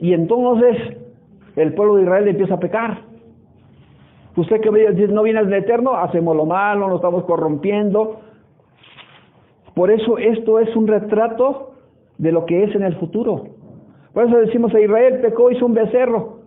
y 0.00 0.14
entonces 0.14 0.96
el 1.54 1.74
pueblo 1.74 1.94
de 1.94 2.02
Israel 2.02 2.26
empieza 2.26 2.54
a 2.54 2.58
pecar. 2.58 3.11
Usted 4.36 4.60
que 4.60 4.70
no 5.08 5.22
viene 5.22 5.44
del 5.44 5.52
eterno, 5.54 5.94
hacemos 5.94 6.34
lo 6.34 6.46
malo, 6.46 6.88
nos 6.88 6.96
estamos 6.96 7.24
corrompiendo. 7.24 8.20
Por 9.74 9.90
eso 9.90 10.18
esto 10.18 10.58
es 10.58 10.74
un 10.74 10.86
retrato 10.86 11.74
de 12.18 12.32
lo 12.32 12.46
que 12.46 12.64
es 12.64 12.74
en 12.74 12.82
el 12.82 12.96
futuro. 12.96 13.44
Por 14.12 14.26
eso 14.26 14.36
decimos 14.38 14.74
a 14.74 14.80
Israel 14.80 15.20
pecó, 15.20 15.50
hizo 15.50 15.66
un 15.66 15.74
becerro. 15.74 16.42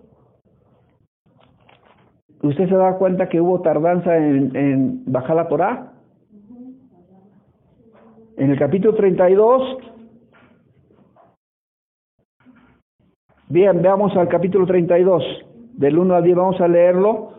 ¿Usted 2.42 2.70
se 2.70 2.76
da 2.76 2.98
cuenta 2.98 3.28
que 3.28 3.42
hubo 3.42 3.62
tardanza 3.62 4.16
en, 4.18 5.04
bajar 5.06 5.36
la 5.36 5.48
Torah? 5.48 5.94
En 8.38 8.52
el 8.52 8.60
capítulo 8.60 8.94
32, 8.96 9.78
bien, 13.48 13.82
veamos 13.82 14.16
al 14.16 14.28
capítulo 14.28 14.66
32, 14.66 15.24
del 15.74 15.98
1 15.98 16.16
al 16.16 16.24
10, 16.24 16.36
vamos 16.36 16.62
a 16.62 16.68
leerlo. 16.68 17.35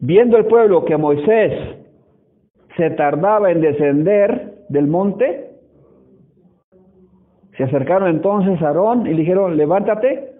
Viendo 0.00 0.36
el 0.36 0.46
pueblo 0.46 0.84
que 0.84 0.96
Moisés 0.96 1.78
se 2.76 2.90
tardaba 2.90 3.50
en 3.50 3.60
descender 3.60 4.66
del 4.68 4.86
monte, 4.86 5.52
se 7.56 7.64
acercaron 7.64 8.08
entonces 8.08 8.60
a 8.60 8.68
Aarón 8.68 9.06
y 9.06 9.10
le 9.10 9.20
dijeron, 9.20 9.56
levántate 9.56 10.32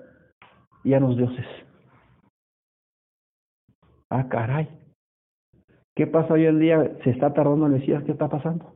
y 0.85 0.93
a 0.93 1.01
los 1.01 1.17
dioses. 1.17 1.47
Ah, 4.11 4.29
caray. 4.29 4.69
¿Qué 5.95 6.07
pasa 6.07 6.35
hoy 6.35 6.45
en 6.45 6.59
día? 6.59 6.91
¿Se 7.03 7.11
está 7.11 7.33
tardando 7.33 7.67
en 7.67 7.73
Mesías? 7.73 8.03
¿Qué 8.05 8.13
está 8.13 8.29
pasando? 8.29 8.75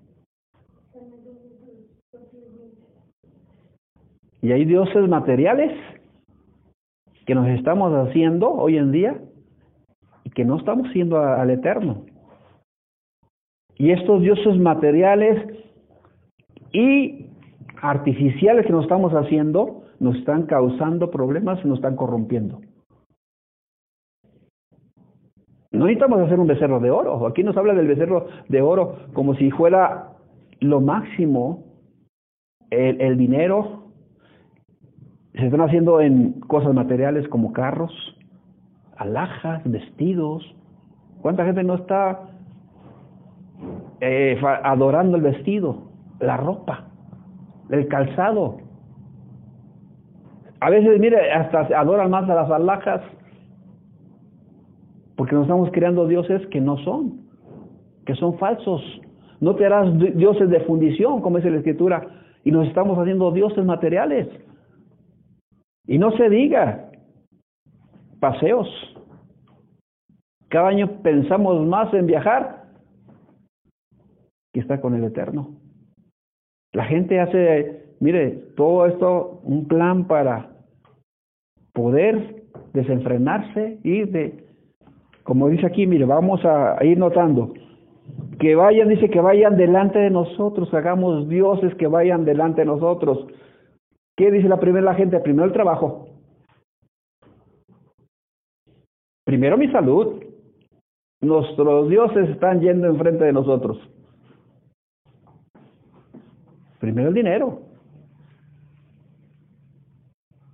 Y 4.41 4.53
hay 4.53 4.65
dioses 4.65 5.07
materiales 5.07 5.79
que 7.27 7.35
nos 7.35 7.47
estamos 7.49 7.93
haciendo 7.93 8.51
hoy 8.51 8.79
en 8.79 8.91
día 8.91 9.21
que 10.35 10.45
no 10.45 10.59
estamos 10.59 10.91
siendo 10.93 11.19
al 11.19 11.51
eterno. 11.51 12.05
Y 13.77 13.93
estos 13.93 14.21
dioses 14.21 14.59
materiales 14.59 15.43
y 16.73 17.27
artificiales 17.81 18.67
que 18.67 18.73
nos 18.73 18.85
estamos 18.85 19.13
haciendo 19.13 19.85
nos 19.99 20.17
están 20.17 20.45
causando 20.45 21.11
problemas 21.11 21.61
y 21.65 21.69
nos 21.69 21.79
están 21.79 21.97
corrompiendo. 21.97 22.61
No 25.73 25.87
necesitamos 25.87 26.21
hacer 26.21 26.39
un 26.41 26.47
becerro 26.47 26.81
de 26.81 26.91
oro. 26.91 27.27
Aquí 27.27 27.45
nos 27.45 27.57
habla 27.57 27.75
del 27.75 27.87
becerro 27.87 28.27
de 28.49 28.61
oro 28.61 28.97
como 29.13 29.35
si 29.37 29.51
fuera 29.51 30.13
lo 30.61 30.81
máximo 30.81 31.65
el 32.71 33.17
dinero. 33.17 33.93
Se 35.33 35.47
están 35.47 35.61
haciendo 35.61 36.01
en 36.01 36.41
cosas 36.41 36.75
materiales 36.75 37.29
como 37.29 37.53
carros, 37.53 37.93
alhajas, 39.01 39.63
vestidos. 39.65 40.45
¿Cuánta 41.23 41.45
gente 41.45 41.65
no 41.65 41.75
está 41.75 42.21
eh, 44.01 44.41
adorando 44.63 45.17
el 45.17 45.23
vestido, 45.23 45.91
la 46.21 46.37
ropa, 46.37 46.85
el 47.71 47.89
calzado? 47.89 48.59
A 50.61 50.71
veces, 50.71 51.01
mire, 51.01 51.33
hasta 51.33 51.61
adoran 51.79 52.11
más 52.11 52.29
a 52.29 52.35
las 52.35 52.51
alhajas 52.51 53.01
porque 55.17 55.35
nos 55.35 55.43
estamos 55.45 55.71
creando 55.73 56.07
dioses 56.07 56.47
que 56.49 56.61
no 56.61 56.79
son, 56.79 57.23
que 58.07 58.15
son 58.15 58.39
falsos. 58.39 58.83
No 59.41 59.55
te 59.55 59.67
harás 59.67 59.99
dioses 59.99 60.49
de 60.49 60.61
fundición, 60.61 61.23
como 61.23 61.37
dice 61.37 61.51
la 61.51 61.59
escritura, 61.59 62.07
y 62.45 62.51
nos 62.51 62.67
estamos 62.69 62.99
haciendo 62.99 63.31
dioses 63.31 63.65
materiales. 63.65 64.29
Y 65.87 65.99
no 65.99 66.11
se 66.13 66.29
diga 66.29 66.91
paseos. 68.21 68.69
Cada 70.51 70.69
año 70.69 71.01
pensamos 71.03 71.65
más 71.65 71.95
en 71.95 72.07
viajar 72.07 72.65
que 74.53 74.61
estar 74.61 74.81
con 74.81 74.95
el 74.97 75.05
Eterno. 75.05 75.57
La 76.73 76.85
gente 76.85 77.21
hace, 77.21 77.95
mire, 78.01 78.31
todo 78.57 78.87
esto, 78.87 79.41
un 79.45 79.69
plan 79.69 80.09
para 80.09 80.51
poder 81.73 82.43
desenfrenarse, 82.73 83.79
ir 83.85 84.11
de, 84.11 84.45
como 85.23 85.49
dice 85.49 85.67
aquí, 85.67 85.87
mire, 85.87 86.05
vamos 86.05 86.45
a 86.45 86.85
ir 86.85 86.99
notando, 86.99 87.55
que 88.41 88.57
vayan, 88.57 88.89
dice 88.89 89.09
que 89.09 89.21
vayan 89.21 89.57
delante 89.57 90.01
de 90.01 90.11
nosotros, 90.11 90.75
hagamos 90.75 91.29
dioses 91.29 91.73
que 91.77 91.87
vayan 91.87 92.25
delante 92.25 92.63
de 92.63 92.67
nosotros. 92.67 93.25
¿Qué 94.17 94.33
dice 94.33 94.49
la 94.49 94.59
primera 94.59 94.85
la 94.85 94.95
gente? 94.95 95.21
Primero 95.21 95.47
el 95.47 95.53
trabajo. 95.53 96.09
Primero 99.25 99.57
mi 99.57 99.69
salud. 99.71 100.30
Nuestros 101.23 101.89
dioses 101.89 102.31
están 102.31 102.61
yendo 102.61 102.87
enfrente 102.87 103.25
de 103.25 103.33
nosotros. 103.33 103.79
Primero 106.79 107.09
el 107.09 107.15
dinero. 107.15 107.61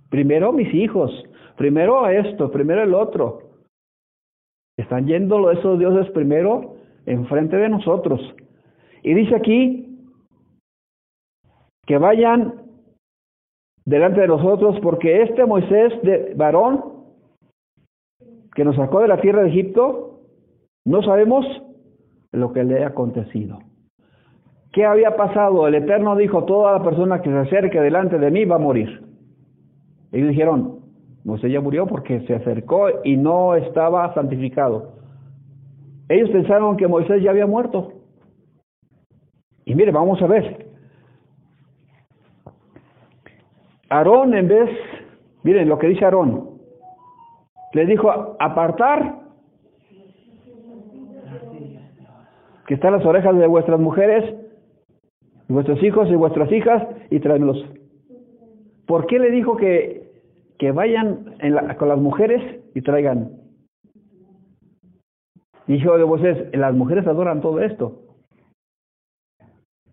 Primero 0.09 0.51
mis 0.51 0.73
hijos, 0.73 1.11
primero 1.57 2.07
esto, 2.07 2.51
primero 2.51 2.83
el 2.83 2.93
otro. 2.93 3.41
Están 4.77 5.07
yendo 5.07 5.51
esos 5.51 5.79
dioses 5.79 6.11
primero 6.11 6.75
enfrente 7.05 7.55
de 7.57 7.69
nosotros. 7.69 8.19
Y 9.03 9.13
dice 9.13 9.35
aquí 9.35 9.83
que 11.85 11.97
vayan 11.97 12.67
delante 13.85 14.21
de 14.21 14.27
nosotros 14.27 14.77
porque 14.81 15.21
este 15.21 15.45
Moisés 15.45 15.93
de 16.03 16.33
varón 16.35 16.97
que 18.53 18.65
nos 18.65 18.75
sacó 18.75 18.99
de 18.99 19.07
la 19.07 19.21
tierra 19.21 19.43
de 19.43 19.49
Egipto, 19.49 20.06
no 20.87 21.01
sabemos 21.03 21.45
lo 22.31 22.53
que 22.53 22.63
le 22.63 22.81
ha 22.81 22.87
acontecido. 22.87 23.59
¿Qué 24.71 24.85
había 24.85 25.17
pasado? 25.17 25.67
El 25.67 25.75
Eterno 25.75 26.15
dijo, 26.15 26.45
toda 26.45 26.71
la 26.71 26.83
persona 26.83 27.21
que 27.21 27.29
se 27.29 27.37
acerque 27.37 27.81
delante 27.81 28.17
de 28.17 28.31
mí 28.31 28.45
va 28.45 28.55
a 28.55 28.59
morir. 28.59 29.05
Ellos 30.13 30.29
dijeron, 30.29 30.79
Moisés 31.25 31.51
ya 31.51 31.59
murió 31.59 31.87
porque 31.87 32.21
se 32.21 32.35
acercó 32.35 32.87
y 33.03 33.17
no 33.17 33.55
estaba 33.55 34.13
santificado. 34.13 34.93
Ellos 36.07 36.29
pensaron 36.29 36.77
que 36.77 36.87
Moisés 36.87 37.21
ya 37.21 37.31
había 37.31 37.45
muerto. 37.45 37.91
Y 39.65 39.75
mire, 39.75 39.91
vamos 39.91 40.21
a 40.21 40.27
ver. 40.27 40.67
Aarón 43.89 44.33
en 44.33 44.47
vez, 44.47 44.69
miren 45.43 45.67
lo 45.67 45.77
que 45.77 45.87
dice 45.87 46.05
Aarón, 46.05 46.61
le 47.73 47.85
dijo 47.85 48.37
apartar 48.39 49.26
que 52.67 52.73
están 52.73 52.91
las 52.91 53.05
orejas 53.05 53.35
de 53.37 53.47
vuestras 53.47 53.79
mujeres, 53.79 54.35
vuestros 55.47 55.81
hijos 55.81 56.09
y 56.09 56.15
vuestras 56.15 56.51
hijas 56.51 56.85
y 57.09 57.19
tráemelos. 57.19 57.65
¿Por 58.85 59.07
qué 59.07 59.19
le 59.19 59.31
dijo 59.31 59.55
que, 59.55 60.11
que 60.59 60.73
vayan 60.73 61.35
con 61.79 61.87
las 61.87 61.97
mujeres 61.97 62.41
y 62.75 62.81
traigan? 62.81 63.31
Dijo 65.65 65.97
de 65.97 66.03
voces, 66.03 66.49
las 66.53 66.73
mujeres 66.73 67.07
adoran 67.07 67.41
todo 67.41 67.61
esto. 67.61 68.01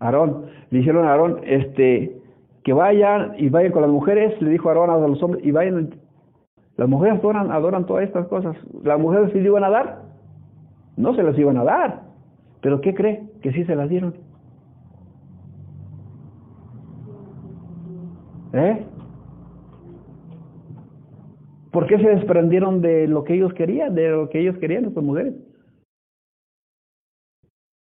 Aarón, 0.01 0.47
le 0.71 0.79
dijeron 0.79 1.07
a 1.07 1.13
Aarón, 1.13 1.41
este, 1.45 2.21
que 2.65 2.73
vayan 2.73 3.35
y 3.39 3.51
vayan 3.51 3.73
con 3.73 3.83
las 3.83 3.91
mujeres, 3.91 4.41
le 4.43 4.51
dijo 4.51 4.69
Aarón 4.69 4.91
a 4.91 4.99
los 4.99 5.23
hombres, 5.23 5.45
y 5.45 5.53
vayan, 5.53 5.95
las 6.77 6.89
mujeres 6.89 7.21
adoran, 7.21 7.53
adoran 7.53 7.87
todas 7.87 8.05
estas 8.05 8.27
cosas. 8.27 8.57
¿Las 8.83 8.99
mujeres 8.99 9.31
sí 9.33 9.39
le 9.41 9.47
iban 9.47 9.63
a 9.63 9.71
dar? 9.71 10.03
No 10.97 11.15
se 11.15 11.23
las 11.23 11.39
iban 11.39 11.57
a 11.57 11.65
dar. 11.65 12.14
¿Pero 12.65 12.81
qué 12.81 12.95
cree? 12.95 13.23
Que 13.43 13.53
sí 13.53 13.63
se 13.65 13.77
las 13.77 13.91
dieron. 13.91 14.15
¿Eh? 18.55 18.87
¿Por 21.71 21.87
qué 21.87 21.99
se 21.99 22.09
desprendieron 22.09 22.81
de 22.81 23.07
lo 23.07 23.23
que 23.25 23.35
ellos 23.35 23.53
querían, 23.53 23.95
de 23.95 24.09
lo 24.09 24.31
que 24.31 24.41
ellos 24.41 24.57
querían, 24.57 24.85
las 24.85 25.05
mujeres? 25.05 25.35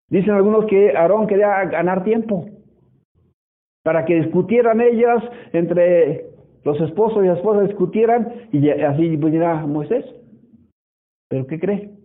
Dicen 0.09 0.33
algunos 0.33 0.64
que 0.64 0.97
Aarón 0.97 1.26
quería 1.26 1.67
ganar 1.67 2.02
tiempo 2.02 2.47
para 3.83 4.07
que 4.07 4.23
discutieran 4.23 4.81
ellas 4.81 5.23
entre 5.52 6.31
los 6.64 6.81
esposos 6.81 7.23
y 7.23 7.26
las 7.26 7.37
esposas 7.37 7.69
discutieran 7.69 8.49
y 8.52 8.71
así 8.71 9.17
viniera 9.17 9.67
Moisés. 9.67 10.07
¿Pero 11.29 11.47
qué 11.47 11.61
cree? 11.61 12.01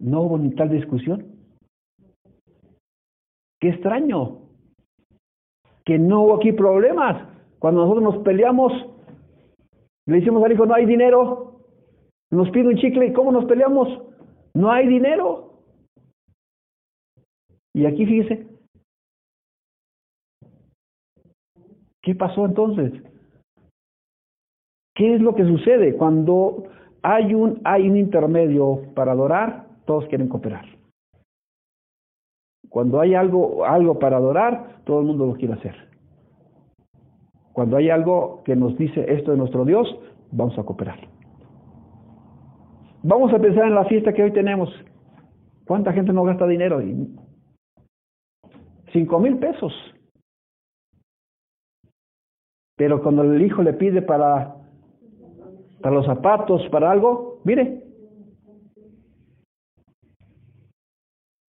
No 0.00 0.22
hubo 0.22 0.38
ni 0.38 0.50
tal 0.54 0.70
discusión. 0.70 1.26
Qué 3.60 3.68
extraño 3.68 4.38
que 5.84 5.98
no 5.98 6.22
hubo 6.22 6.36
aquí 6.36 6.52
problemas. 6.52 7.28
Cuando 7.58 7.82
nosotros 7.82 8.02
nos 8.02 8.24
peleamos, 8.24 8.72
le 10.06 10.16
decimos 10.16 10.42
al 10.42 10.52
hijo, 10.52 10.64
no 10.64 10.74
hay 10.74 10.86
dinero, 10.86 11.60
nos 12.30 12.50
pide 12.50 12.68
un 12.68 12.76
chicle, 12.76 13.06
¿y 13.06 13.12
cómo 13.12 13.32
nos 13.32 13.44
peleamos? 13.44 13.88
No 14.54 14.70
hay 14.70 14.86
dinero. 14.86 15.62
Y 17.74 17.84
aquí 17.86 18.06
fíjese, 18.06 18.48
¿qué 22.02 22.14
pasó 22.14 22.46
entonces? 22.46 22.92
¿Qué 24.94 25.14
es 25.14 25.20
lo 25.20 25.34
que 25.34 25.44
sucede 25.44 25.96
cuando 25.96 26.64
hay 27.02 27.34
un, 27.34 27.60
hay 27.64 27.88
un 27.88 27.96
intermedio 27.96 28.82
para 28.94 29.12
adorar? 29.12 29.69
Todos 29.90 30.06
quieren 30.06 30.28
cooperar. 30.28 30.66
Cuando 32.68 33.00
hay 33.00 33.16
algo, 33.16 33.64
algo 33.64 33.98
para 33.98 34.18
adorar, 34.18 34.84
todo 34.84 35.00
el 35.00 35.06
mundo 35.06 35.26
lo 35.26 35.32
quiere 35.32 35.54
hacer. 35.54 35.74
Cuando 37.52 37.76
hay 37.76 37.90
algo 37.90 38.44
que 38.44 38.54
nos 38.54 38.78
dice 38.78 39.04
esto 39.12 39.32
de 39.32 39.36
nuestro 39.36 39.64
Dios, 39.64 39.88
vamos 40.30 40.56
a 40.56 40.62
cooperar. 40.62 41.00
Vamos 43.02 43.34
a 43.34 43.40
pensar 43.40 43.66
en 43.66 43.74
la 43.74 43.84
fiesta 43.86 44.12
que 44.12 44.22
hoy 44.22 44.32
tenemos. 44.32 44.70
¿Cuánta 45.66 45.92
gente 45.92 46.12
no 46.12 46.22
gasta 46.22 46.46
dinero? 46.46 46.80
Cinco 48.92 49.18
mil 49.18 49.38
pesos. 49.38 49.72
Pero 52.76 53.02
cuando 53.02 53.24
el 53.24 53.42
hijo 53.42 53.64
le 53.64 53.72
pide 53.72 54.02
para, 54.02 54.54
para 55.82 55.96
los 55.96 56.06
zapatos, 56.06 56.62
para 56.70 56.92
algo, 56.92 57.40
mire, 57.42 57.89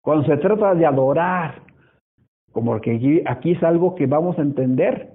Cuando 0.02 0.26
se 0.26 0.38
trata 0.38 0.74
de 0.74 0.86
adorar, 0.86 1.62
como 2.52 2.80
que 2.82 3.24
aquí, 3.28 3.52
es 3.52 3.64
algo 3.64 3.96
que 3.96 4.08
vamos 4.08 4.38
a 4.38 4.42
entender, 4.42 5.12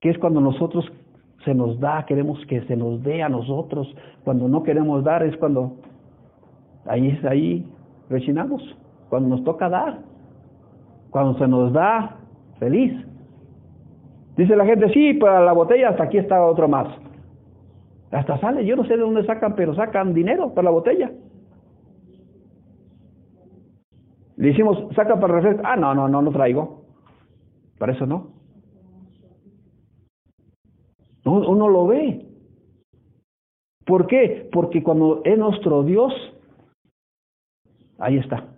que 0.00 0.10
es 0.10 0.18
cuando 0.18 0.40
nosotros 0.40 0.90
se 1.44 1.54
nos 1.54 1.78
da, 1.80 2.04
queremos 2.06 2.38
que 2.46 2.62
se 2.62 2.76
nos 2.76 3.02
dé 3.02 3.22
a 3.22 3.28
nosotros, 3.28 3.92
cuando 4.24 4.48
no 4.48 4.62
queremos 4.62 5.02
dar 5.02 5.24
es 5.24 5.36
cuando 5.36 5.76
ahí 6.86 7.08
es 7.08 7.24
ahí 7.24 7.66
rechinamos, 8.08 8.62
cuando 9.08 9.28
nos 9.28 9.44
toca 9.44 9.68
dar, 9.68 9.98
cuando 11.10 11.38
se 11.38 11.48
nos 11.48 11.72
da, 11.72 12.18
feliz. 12.58 12.92
Dice 14.36 14.56
la 14.56 14.64
gente, 14.64 14.88
sí, 14.90 15.14
para 15.14 15.40
la 15.40 15.52
botella 15.52 15.90
hasta 15.90 16.04
aquí 16.04 16.18
está 16.18 16.44
otro 16.44 16.68
más. 16.68 16.88
Hasta 18.12 18.38
sale, 18.38 18.64
yo 18.64 18.76
no 18.76 18.84
sé 18.84 18.96
de 18.96 19.02
dónde 19.02 19.24
sacan, 19.24 19.54
pero 19.56 19.74
sacan 19.74 20.14
dinero 20.14 20.54
para 20.54 20.66
la 20.66 20.70
botella. 20.70 21.10
Le 24.42 24.48
decimos, 24.48 24.76
saca 24.96 25.20
para 25.20 25.34
refresco. 25.34 25.62
Ah, 25.64 25.76
no, 25.76 25.94
no, 25.94 26.08
no, 26.08 26.20
no 26.20 26.32
traigo. 26.32 26.82
Para 27.78 27.92
eso 27.92 28.06
no. 28.06 28.32
Uno 31.24 31.68
lo 31.68 31.86
ve. 31.86 32.26
¿Por 33.86 34.08
qué? 34.08 34.48
Porque 34.52 34.82
cuando 34.82 35.22
es 35.24 35.38
nuestro 35.38 35.84
Dios, 35.84 36.12
ahí 38.00 38.16
está. 38.16 38.48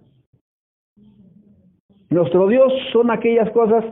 Nuestro 2.09 2.49
Dios 2.49 2.73
son 2.91 3.11
aquellas 3.11 3.51
cosas 3.51 3.85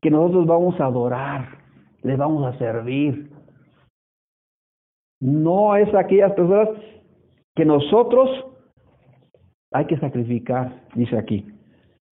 que 0.00 0.12
nosotros 0.12 0.46
vamos 0.46 0.80
a 0.80 0.86
adorar, 0.86 1.58
le 2.02 2.14
vamos 2.14 2.46
a 2.46 2.56
servir. 2.58 3.32
No 5.20 5.74
es 5.74 5.92
aquellas 5.96 6.32
personas 6.34 6.68
que 7.56 7.64
nosotros 7.64 8.53
hay 9.74 9.86
que 9.86 9.98
sacrificar, 9.98 10.72
dice 10.94 11.18
aquí. 11.18 11.44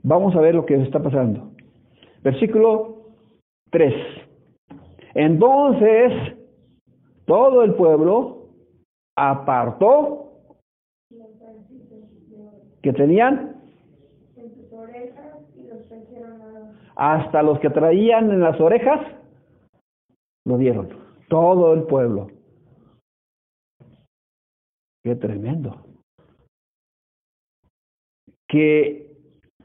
Vamos 0.02 0.34
a 0.34 0.40
ver 0.40 0.56
lo 0.56 0.66
que 0.66 0.74
está 0.82 1.00
pasando. 1.00 1.52
Versículo 2.24 3.12
3. 3.70 3.94
Entonces, 5.14 6.12
todo 7.24 7.62
el 7.62 7.74
pueblo 7.74 8.48
apartó 9.16 10.32
que 12.82 12.92
tenían 12.92 13.62
hasta 16.96 17.42
los 17.44 17.60
que 17.60 17.70
traían 17.70 18.30
en 18.32 18.40
las 18.40 18.60
orejas 18.60 19.00
lo 20.44 20.58
dieron 20.58 20.88
todo 21.28 21.74
el 21.74 21.84
pueblo 21.84 22.28
qué 25.04 25.14
tremendo 25.14 25.91
que 28.52 29.06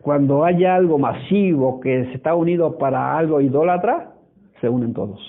cuando 0.01 0.45
haya 0.45 0.75
algo 0.75 0.97
masivo 0.97 1.81
que 1.81 2.05
se 2.05 2.13
está 2.13 2.33
unido 2.35 2.77
para 2.77 3.17
algo 3.17 3.41
idólatra, 3.41 4.13
se 4.61 4.69
unen 4.69 4.93
todos. 4.93 5.19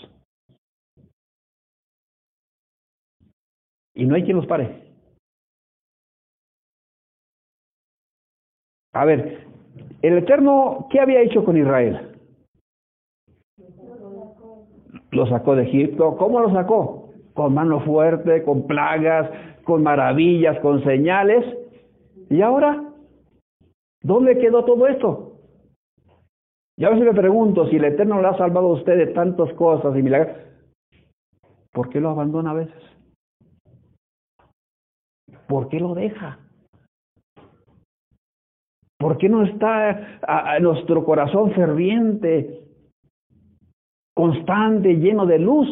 Y 3.95 4.07
no 4.07 4.15
hay 4.15 4.23
quien 4.23 4.37
los 4.37 4.47
pare. 4.47 4.85
A 8.93 9.05
ver, 9.05 9.45
el 10.03 10.19
Eterno, 10.19 10.87
¿qué 10.93 11.01
había 11.01 11.23
hecho 11.23 11.45
con 11.45 11.57
Israel? 11.57 12.17
Lo 15.11 15.27
sacó 15.27 15.57
de 15.57 15.65
Egipto. 15.65 16.17
¿Cómo 16.17 16.39
lo 16.39 16.53
sacó? 16.53 17.11
Con 17.35 17.55
mano 17.55 17.81
fuerte, 17.81 18.45
con 18.45 18.69
plagas, 18.69 19.29
con 19.65 19.83
maravillas, 19.83 20.61
con 20.61 20.85
señales. 20.85 21.45
¿Y 22.31 22.41
ahora? 22.41 22.88
¿Dónde 24.03 24.39
quedó 24.39 24.65
todo 24.65 24.87
esto? 24.87 25.29
Y 26.77 26.85
a 26.85 26.91
veces 26.91 27.05
me 27.05 27.15
pregunto, 27.15 27.67
si 27.69 27.77
el 27.77 27.85
Eterno 27.85 28.23
le 28.23 28.29
ha 28.29 28.39
salvado 28.39 28.69
a 28.69 28.75
usted 28.75 28.97
de 28.97 29.07
tantas 29.09 29.53
cosas 29.55 29.97
y 29.97 30.03
milagros, 30.03 30.37
¿por 31.73 31.89
qué 31.91 32.01
lo 32.01 32.11
abandona 32.11 32.53
a 32.53 32.55
veces? 32.55 32.83
¿Por 35.49 35.69
qué 35.69 35.81
lo 35.81 35.95
deja? 35.95 36.39
¿Por 38.99 39.17
qué 39.19 39.29
no 39.29 39.45
está 39.45 40.21
a, 40.23 40.59
nuestro 40.61 41.05
corazón 41.05 41.53
ferviente, 41.53 42.65
constante, 44.15 44.95
lleno 44.97 45.25
de 45.25 45.39
luz? 45.39 45.69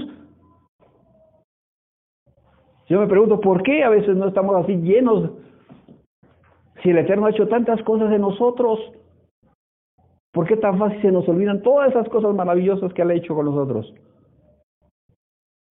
Yo 2.88 3.00
me 3.00 3.08
pregunto, 3.08 3.40
¿por 3.40 3.62
qué 3.62 3.82
a 3.82 3.90
veces 3.90 4.16
no 4.16 4.28
estamos 4.28 4.56
así 4.56 4.76
llenos? 4.76 5.32
Si 6.82 6.90
el 6.90 6.98
Eterno 6.98 7.26
ha 7.26 7.30
hecho 7.30 7.48
tantas 7.48 7.82
cosas 7.82 8.12
en 8.12 8.20
nosotros, 8.20 8.78
¿por 10.32 10.46
qué 10.46 10.56
tan 10.56 10.78
fácil 10.78 11.00
se 11.02 11.12
nos 11.12 11.28
olvidan 11.28 11.62
todas 11.62 11.90
esas 11.90 12.08
cosas 12.08 12.34
maravillosas 12.34 12.92
que 12.92 13.02
Él 13.02 13.10
ha 13.10 13.14
hecho 13.14 13.34
con 13.34 13.46
nosotros? 13.46 13.94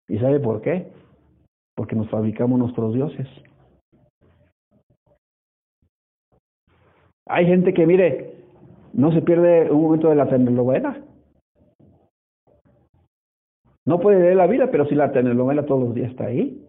¿Y 0.09 0.19
sabe 0.19 0.41
por 0.41 0.61
qué? 0.61 0.93
Porque 1.75 1.97
nos 1.97 2.09
fabricamos 2.09 2.59
nuestros 2.59 2.95
dioses. 2.95 3.29
Hay 7.27 7.47
gente 7.47 7.73
que, 7.73 7.87
mire, 7.87 8.35
no 8.93 9.13
se 9.13 9.23
pierde 9.23 9.71
un 9.71 9.83
momento 9.83 10.09
de 10.09 10.17
la 10.17 10.29
telenovela. 10.29 11.03
No 13.87 13.99
puede 14.01 14.21
leer 14.21 14.37
la 14.37 14.47
vida, 14.47 14.71
pero 14.71 14.87
si 14.87 14.95
la 14.95 15.13
telenovela 15.13 15.67
todos 15.67 15.83
los 15.83 15.95
días 15.95 16.11
está 16.11 16.27
ahí. 16.27 16.63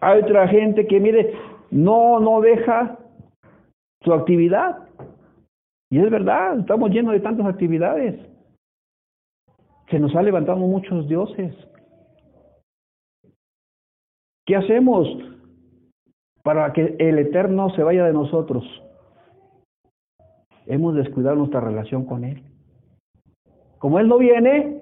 Hay 0.00 0.20
otra 0.20 0.48
gente 0.48 0.86
que, 0.86 0.98
mire, 0.98 1.32
no, 1.72 2.20
no 2.20 2.40
deja 2.40 2.98
su 4.02 4.12
actividad. 4.12 4.88
Y 5.90 5.98
es 5.98 6.10
verdad, 6.10 6.60
estamos 6.60 6.90
llenos 6.90 7.12
de 7.12 7.20
tantas 7.20 7.46
actividades. 7.46 8.20
Se 9.90 9.98
nos 9.98 10.14
ha 10.14 10.22
levantado 10.22 10.58
muchos 10.58 11.08
dioses. 11.08 11.54
¿Qué 14.46 14.56
hacemos 14.56 15.08
para 16.42 16.72
que 16.72 16.96
el 16.98 17.18
Eterno 17.18 17.70
se 17.70 17.82
vaya 17.82 18.04
de 18.04 18.12
nosotros? 18.12 18.64
Hemos 20.66 20.94
descuidado 20.94 21.36
nuestra 21.36 21.60
relación 21.60 22.06
con 22.06 22.24
Él. 22.24 22.42
Como 23.78 23.98
Él 23.98 24.08
no 24.08 24.18
viene, 24.18 24.80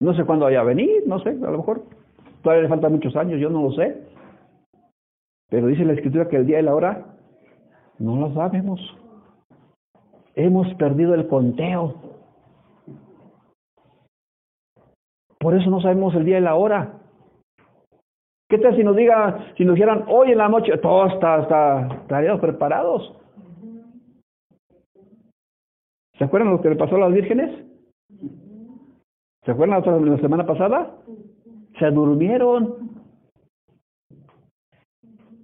no 0.00 0.14
sé 0.14 0.24
cuándo 0.24 0.46
vaya 0.46 0.60
a 0.60 0.64
venir, 0.64 1.04
no 1.06 1.20
sé, 1.20 1.30
a 1.30 1.50
lo 1.50 1.58
mejor 1.58 1.84
Todavía 2.46 2.62
le 2.62 2.68
faltan 2.68 2.92
muchos 2.92 3.16
años, 3.16 3.40
yo 3.40 3.50
no 3.50 3.60
lo 3.60 3.72
sé. 3.72 3.96
Pero 5.48 5.66
dice 5.66 5.84
la 5.84 5.92
escritura 5.92 6.28
que 6.28 6.36
el 6.36 6.46
día 6.46 6.60
y 6.60 6.62
la 6.62 6.74
hora 6.74 7.06
no 7.98 8.16
lo 8.16 8.34
sabemos. 8.34 8.80
Hemos 10.34 10.72
perdido 10.74 11.14
el 11.14 11.28
conteo. 11.28 11.94
Por 15.38 15.54
eso 15.54 15.70
no 15.70 15.80
sabemos 15.80 16.14
el 16.14 16.24
día 16.24 16.38
y 16.38 16.42
la 16.42 16.56
hora. 16.56 16.94
¿Qué 18.48 18.58
tal 18.58 18.76
si 18.76 18.84
nos 18.84 18.96
diga, 18.96 19.52
si 19.56 19.64
nos 19.64 19.74
dijeran 19.74 20.04
hoy 20.08 20.32
en 20.32 20.38
la 20.38 20.48
noche, 20.48 20.76
todo 20.78 21.06
está, 21.06 21.42
está, 21.42 21.88
estaríamos 22.02 22.40
preparados? 22.40 23.12
¿Se 26.18 26.24
acuerdan 26.24 26.52
lo 26.52 26.60
que 26.60 26.70
le 26.70 26.76
pasó 26.76 26.96
a 26.96 27.00
las 27.00 27.12
vírgenes? 27.12 27.64
¿Se 29.44 29.50
acuerdan 29.50 29.82
la 30.06 30.18
semana 30.18 30.46
pasada? 30.46 30.96
se 31.78 31.90
durmieron. 31.90 32.85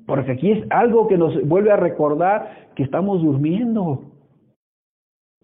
Porque 0.06 0.32
aquí 0.32 0.52
es 0.52 0.64
algo 0.70 1.08
que 1.08 1.16
nos 1.16 1.46
vuelve 1.46 1.70
a 1.70 1.76
recordar 1.76 2.70
que 2.74 2.82
estamos 2.82 3.22
durmiendo, 3.22 4.04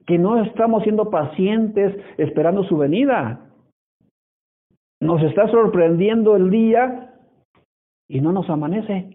que 0.07 0.19
no 0.19 0.43
estamos 0.43 0.83
siendo 0.83 1.11
pacientes 1.11 1.97
esperando 2.17 2.65
su 2.65 2.77
venida. 2.77 3.41
Nos 5.01 5.23
está 5.23 5.49
sorprendiendo 5.49 6.37
el 6.37 6.51
día 6.51 7.15
y 8.09 8.21
no 8.21 8.33
nos 8.33 8.49
amanece. 8.51 9.15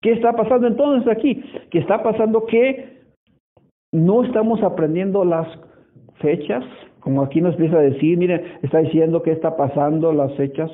¿Qué 0.00 0.12
está 0.12 0.32
pasando 0.32 0.68
entonces 0.68 1.10
aquí? 1.10 1.42
Que 1.70 1.80
está 1.80 2.02
pasando 2.02 2.46
que 2.46 2.98
no 3.92 4.24
estamos 4.24 4.62
aprendiendo 4.62 5.24
las 5.24 5.48
fechas, 6.20 6.64
como 7.00 7.22
aquí 7.22 7.40
nos 7.40 7.54
empieza 7.54 7.78
a 7.78 7.82
decir, 7.82 8.16
mire, 8.18 8.58
está 8.62 8.78
diciendo 8.78 9.22
que 9.22 9.32
está 9.32 9.56
pasando 9.56 10.12
las 10.12 10.34
fechas, 10.36 10.70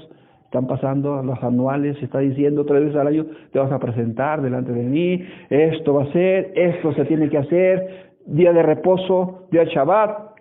están 0.54 0.68
pasando 0.68 1.20
las 1.24 1.42
anuales, 1.42 2.00
está 2.00 2.20
diciendo 2.20 2.64
tres 2.64 2.84
veces 2.84 2.96
al 2.96 3.08
año, 3.08 3.26
te 3.50 3.58
vas 3.58 3.72
a 3.72 3.80
presentar 3.80 4.40
delante 4.40 4.70
de 4.70 4.84
mí, 4.84 5.20
esto 5.50 5.94
va 5.94 6.04
a 6.04 6.12
ser, 6.12 6.52
esto 6.54 6.94
se 6.94 7.04
tiene 7.06 7.28
que 7.28 7.38
hacer, 7.38 8.14
día 8.24 8.52
de 8.52 8.62
reposo, 8.62 9.48
día 9.50 9.64
de 9.64 9.72
Shabbat. 9.72 10.38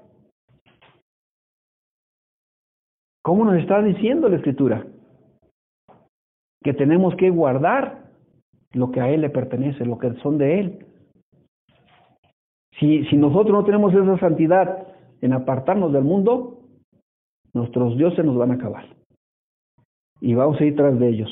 ¿Cómo 3.24 3.44
nos 3.44 3.56
está 3.56 3.82
diciendo 3.82 4.30
la 4.30 4.36
Escritura? 4.36 4.86
Que 6.64 6.76
tenemos 6.76 7.16
que 7.16 7.32
guardar 7.32 8.04
lo 8.74 8.92
que 8.92 9.02
a 9.02 9.10
Él 9.10 9.22
le 9.22 9.32
pertenece, 9.32 9.84
lo 9.84 9.98
que 9.98 10.14
son 10.22 10.38
de 10.38 10.60
Él. 10.60 10.86
Si, 12.80 13.04
si 13.06 13.18
nosotros 13.18 13.52
no 13.52 13.66
tenemos 13.66 13.92
esa 13.96 14.20
santidad, 14.20 14.90
en 15.22 15.34
apartarnos 15.34 15.92
del 15.92 16.04
mundo, 16.04 16.60
nuestros 17.54 17.98
dioses 17.98 18.24
nos 18.24 18.38
van 18.38 18.52
a 18.52 18.56
acabar. 18.56 18.86
Y 20.24 20.36
vamos 20.36 20.60
a 20.62 20.64
ir 20.64 20.74
tras 20.78 20.98
de 20.98 21.10
ellos. 21.10 21.30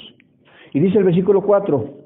Y 0.73 0.81
dice 0.81 0.97
el 0.97 1.05
versículo 1.05 1.41
4, 1.41 2.01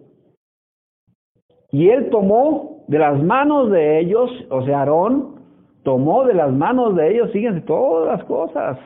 y 1.71 1.89
él 1.89 2.10
tomó 2.12 2.86
de 2.88 3.00
las 3.00 3.21
manos 3.24 3.71
de 3.71 4.00
ellos, 4.00 4.30
o 4.52 4.63
sea, 4.63 4.80
Aarón 4.80 5.41
tomó 5.82 6.26
de 6.26 6.36
las 6.36 6.54
manos 6.54 6.95
de 6.95 7.12
ellos, 7.12 7.32
fíjense, 7.32 7.62
todas 7.62 8.15
las 8.15 8.26
cosas. 8.26 8.78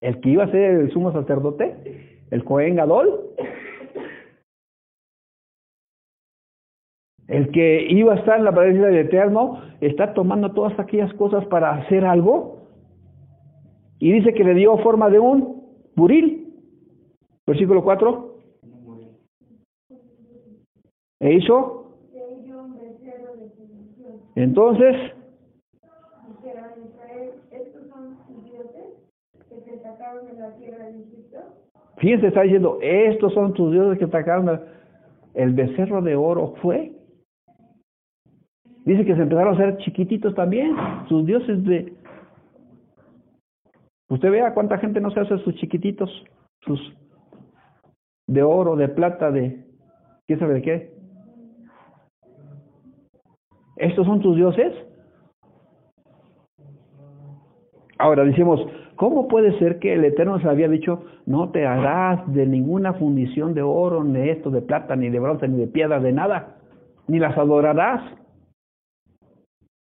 El 0.00 0.18
que 0.22 0.30
iba 0.30 0.44
a 0.44 0.50
ser 0.50 0.80
el 0.80 0.90
sumo 0.92 1.12
sacerdote, 1.12 2.24
el 2.30 2.42
Cohen 2.42 2.76
Gadol, 2.76 3.20
El 7.28 7.52
que 7.52 7.86
iba 7.88 8.14
a 8.14 8.16
estar 8.16 8.38
en 8.38 8.44
la 8.44 8.52
presencia 8.52 8.86
del 8.86 9.06
Eterno 9.06 9.62
está 9.80 10.14
tomando 10.14 10.50
todas 10.52 10.76
aquellas 10.80 11.14
cosas 11.14 11.44
para 11.46 11.74
hacer 11.74 12.04
algo. 12.04 12.59
Y 14.00 14.12
dice 14.12 14.32
que 14.32 14.42
le 14.42 14.54
dio 14.54 14.78
forma 14.78 15.10
de 15.10 15.18
un 15.18 15.62
buril. 15.94 16.54
Versículo 17.46 17.84
4. 17.84 18.36
E 21.20 21.34
hizo. 21.34 21.76
Entonces. 24.34 24.96
Fíjense, 31.98 32.28
está 32.28 32.42
diciendo, 32.42 32.78
estos 32.80 33.34
son 33.34 33.52
tus 33.52 33.72
dioses 33.72 33.98
que 33.98 34.06
sacaron 34.06 34.60
el 35.34 35.52
becerro 35.52 36.00
de 36.00 36.16
oro 36.16 36.54
fue 36.62 36.92
Dice 38.84 39.04
que 39.04 39.14
se 39.14 39.22
empezaron 39.22 39.52
a 39.52 39.56
hacer 39.56 39.76
chiquititos 39.78 40.34
también, 40.34 40.74
sus 41.08 41.26
dioses 41.26 41.62
de... 41.64 41.92
Usted 44.10 44.30
vea 44.30 44.54
cuánta 44.54 44.78
gente 44.78 45.00
no 45.00 45.10
se 45.12 45.20
hace 45.20 45.38
sus 45.38 45.54
chiquititos, 45.54 46.10
sus 46.62 46.80
de 48.26 48.42
oro, 48.42 48.76
de 48.76 48.88
plata, 48.88 49.30
de... 49.30 49.64
¿Quién 50.26 50.38
sabe 50.38 50.54
de 50.54 50.62
qué? 50.62 50.94
¿Estos 53.76 54.06
son 54.06 54.20
tus 54.20 54.36
dioses? 54.36 54.72
Ahora 57.98 58.24
decimos, 58.24 58.60
¿cómo 58.96 59.28
puede 59.28 59.56
ser 59.58 59.78
que 59.78 59.94
el 59.94 60.04
Eterno 60.04 60.40
se 60.40 60.48
había 60.48 60.68
dicho, 60.68 61.04
no 61.26 61.50
te 61.50 61.66
harás 61.66 62.20
de 62.32 62.46
ninguna 62.46 62.94
fundición 62.94 63.54
de 63.54 63.62
oro, 63.62 64.02
ni 64.02 64.28
esto, 64.28 64.50
de 64.50 64.62
plata, 64.62 64.96
ni 64.96 65.08
de 65.08 65.20
bronce, 65.20 65.46
ni 65.46 65.58
de 65.58 65.66
piedra, 65.68 66.00
de 66.00 66.12
nada, 66.12 66.56
ni 67.06 67.20
las 67.20 67.38
adorarás? 67.38 68.02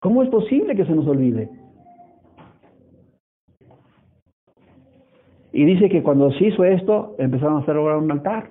¿Cómo 0.00 0.22
es 0.24 0.28
posible 0.30 0.74
que 0.74 0.84
se 0.84 0.94
nos 0.94 1.06
olvide? 1.06 1.48
Y 5.56 5.64
dice 5.64 5.88
que 5.88 6.02
cuando 6.02 6.30
se 6.32 6.48
hizo 6.48 6.64
esto, 6.64 7.14
empezaron 7.18 7.56
a 7.56 7.60
hacer 7.60 7.76
ahora 7.76 7.96
un 7.96 8.12
altar. 8.12 8.50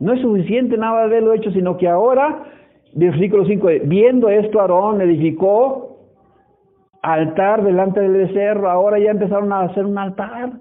No 0.00 0.12
es 0.12 0.20
suficiente 0.20 0.76
nada 0.76 0.98
de 0.98 1.04
haberlo 1.04 1.32
hecho, 1.32 1.52
sino 1.52 1.76
que 1.76 1.88
ahora, 1.88 2.42
versículo 2.94 3.46
5, 3.46 3.68
viendo 3.84 4.28
esto, 4.28 4.60
Aarón 4.60 5.00
edificó 5.02 6.00
altar 7.00 7.62
delante 7.62 8.00
del 8.00 8.26
becerro. 8.26 8.68
Ahora 8.68 8.98
ya 8.98 9.12
empezaron 9.12 9.52
a 9.52 9.60
hacer 9.60 9.86
un 9.86 9.96
altar. 9.96 10.54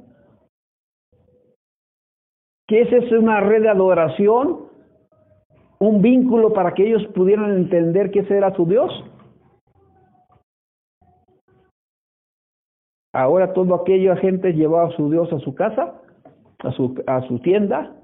¿Qué 2.68 2.82
es 2.82 2.94
eso? 2.94 3.20
¿Una 3.20 3.40
red 3.40 3.64
de 3.64 3.70
adoración? 3.70 4.70
un 5.82 6.00
vínculo 6.00 6.54
para 6.54 6.76
que 6.76 6.88
ellos 6.88 7.04
pudieran 7.16 7.52
entender 7.54 8.12
que 8.12 8.20
ese 8.20 8.38
era 8.38 8.54
su 8.56 8.68
Dios. 8.68 9.04
Ahora 13.14 13.54
todo 13.54 13.76
aquello 13.76 14.16
gente 14.18 14.54
llevaba 14.54 14.88
a 14.88 14.92
su 14.92 15.10
Dios 15.10 15.32
a 15.34 15.40
su 15.40 15.54
casa, 15.54 16.02
a 16.60 16.72
su, 16.72 17.02
a 17.08 17.22
su 17.28 17.40
tienda, 17.40 17.96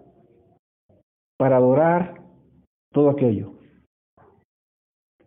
para 1.38 1.58
adorar 1.58 2.15
todo 2.91 3.10
aquello. 3.10 3.54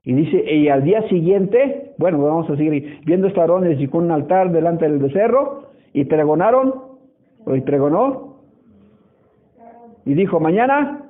Y 0.02 0.14
dice, 0.14 0.54
y 0.54 0.68
al 0.68 0.82
día 0.82 1.06
siguiente, 1.08 1.94
bueno, 1.98 2.22
vamos 2.22 2.48
a 2.50 2.56
seguir 2.56 3.00
viendo 3.04 3.26
esta 3.26 3.40
varones 3.40 3.80
y 3.80 3.86
con 3.86 4.04
un 4.04 4.10
altar 4.10 4.50
delante 4.50 4.88
del 4.88 4.98
becerro, 4.98 5.70
y 5.92 6.04
pregonaron, 6.04 6.74
o 7.44 7.54
y 7.54 7.60
pregonó, 7.60 8.30
y 10.04 10.14
dijo, 10.14 10.40
mañana, 10.40 11.02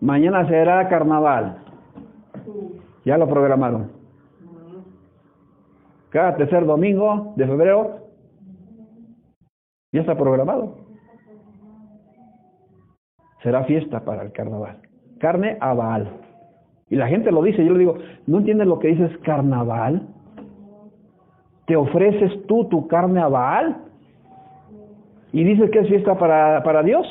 mañana 0.00 0.48
será 0.48 0.88
carnaval. 0.88 1.58
Ya 3.04 3.18
lo 3.18 3.28
programaron. 3.28 3.93
Cada 6.14 6.36
tercer 6.36 6.64
domingo 6.64 7.34
de 7.34 7.44
febrero 7.44 7.98
ya 9.90 10.02
está 10.02 10.16
programado. 10.16 10.76
Será 13.42 13.64
fiesta 13.64 13.98
para 14.04 14.22
el 14.22 14.30
carnaval 14.30 14.78
carne 15.18 15.56
a 15.60 15.74
Baal. 15.74 16.06
Y 16.88 16.94
la 16.94 17.08
gente 17.08 17.32
lo 17.32 17.42
dice, 17.42 17.64
yo 17.64 17.72
le 17.72 17.80
digo, 17.80 17.96
¿no 18.28 18.38
entiendes 18.38 18.68
lo 18.68 18.78
que 18.78 18.88
dices 18.88 19.10
carnaval? 19.24 20.06
¿Te 21.66 21.74
ofreces 21.74 22.46
tú 22.46 22.66
tu 22.66 22.86
carne 22.86 23.20
a 23.20 23.26
Baal? 23.26 23.76
¿Y 25.32 25.42
dices 25.42 25.68
que 25.72 25.80
es 25.80 25.88
fiesta 25.88 26.16
para, 26.16 26.62
para 26.62 26.84
Dios? 26.84 27.06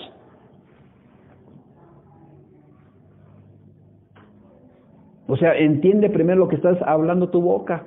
O 5.28 5.36
sea, 5.36 5.58
entiende 5.58 6.10
primero 6.10 6.40
lo 6.40 6.48
que 6.48 6.56
estás 6.56 6.82
hablando 6.84 7.30
tu 7.30 7.42
boca. 7.42 7.84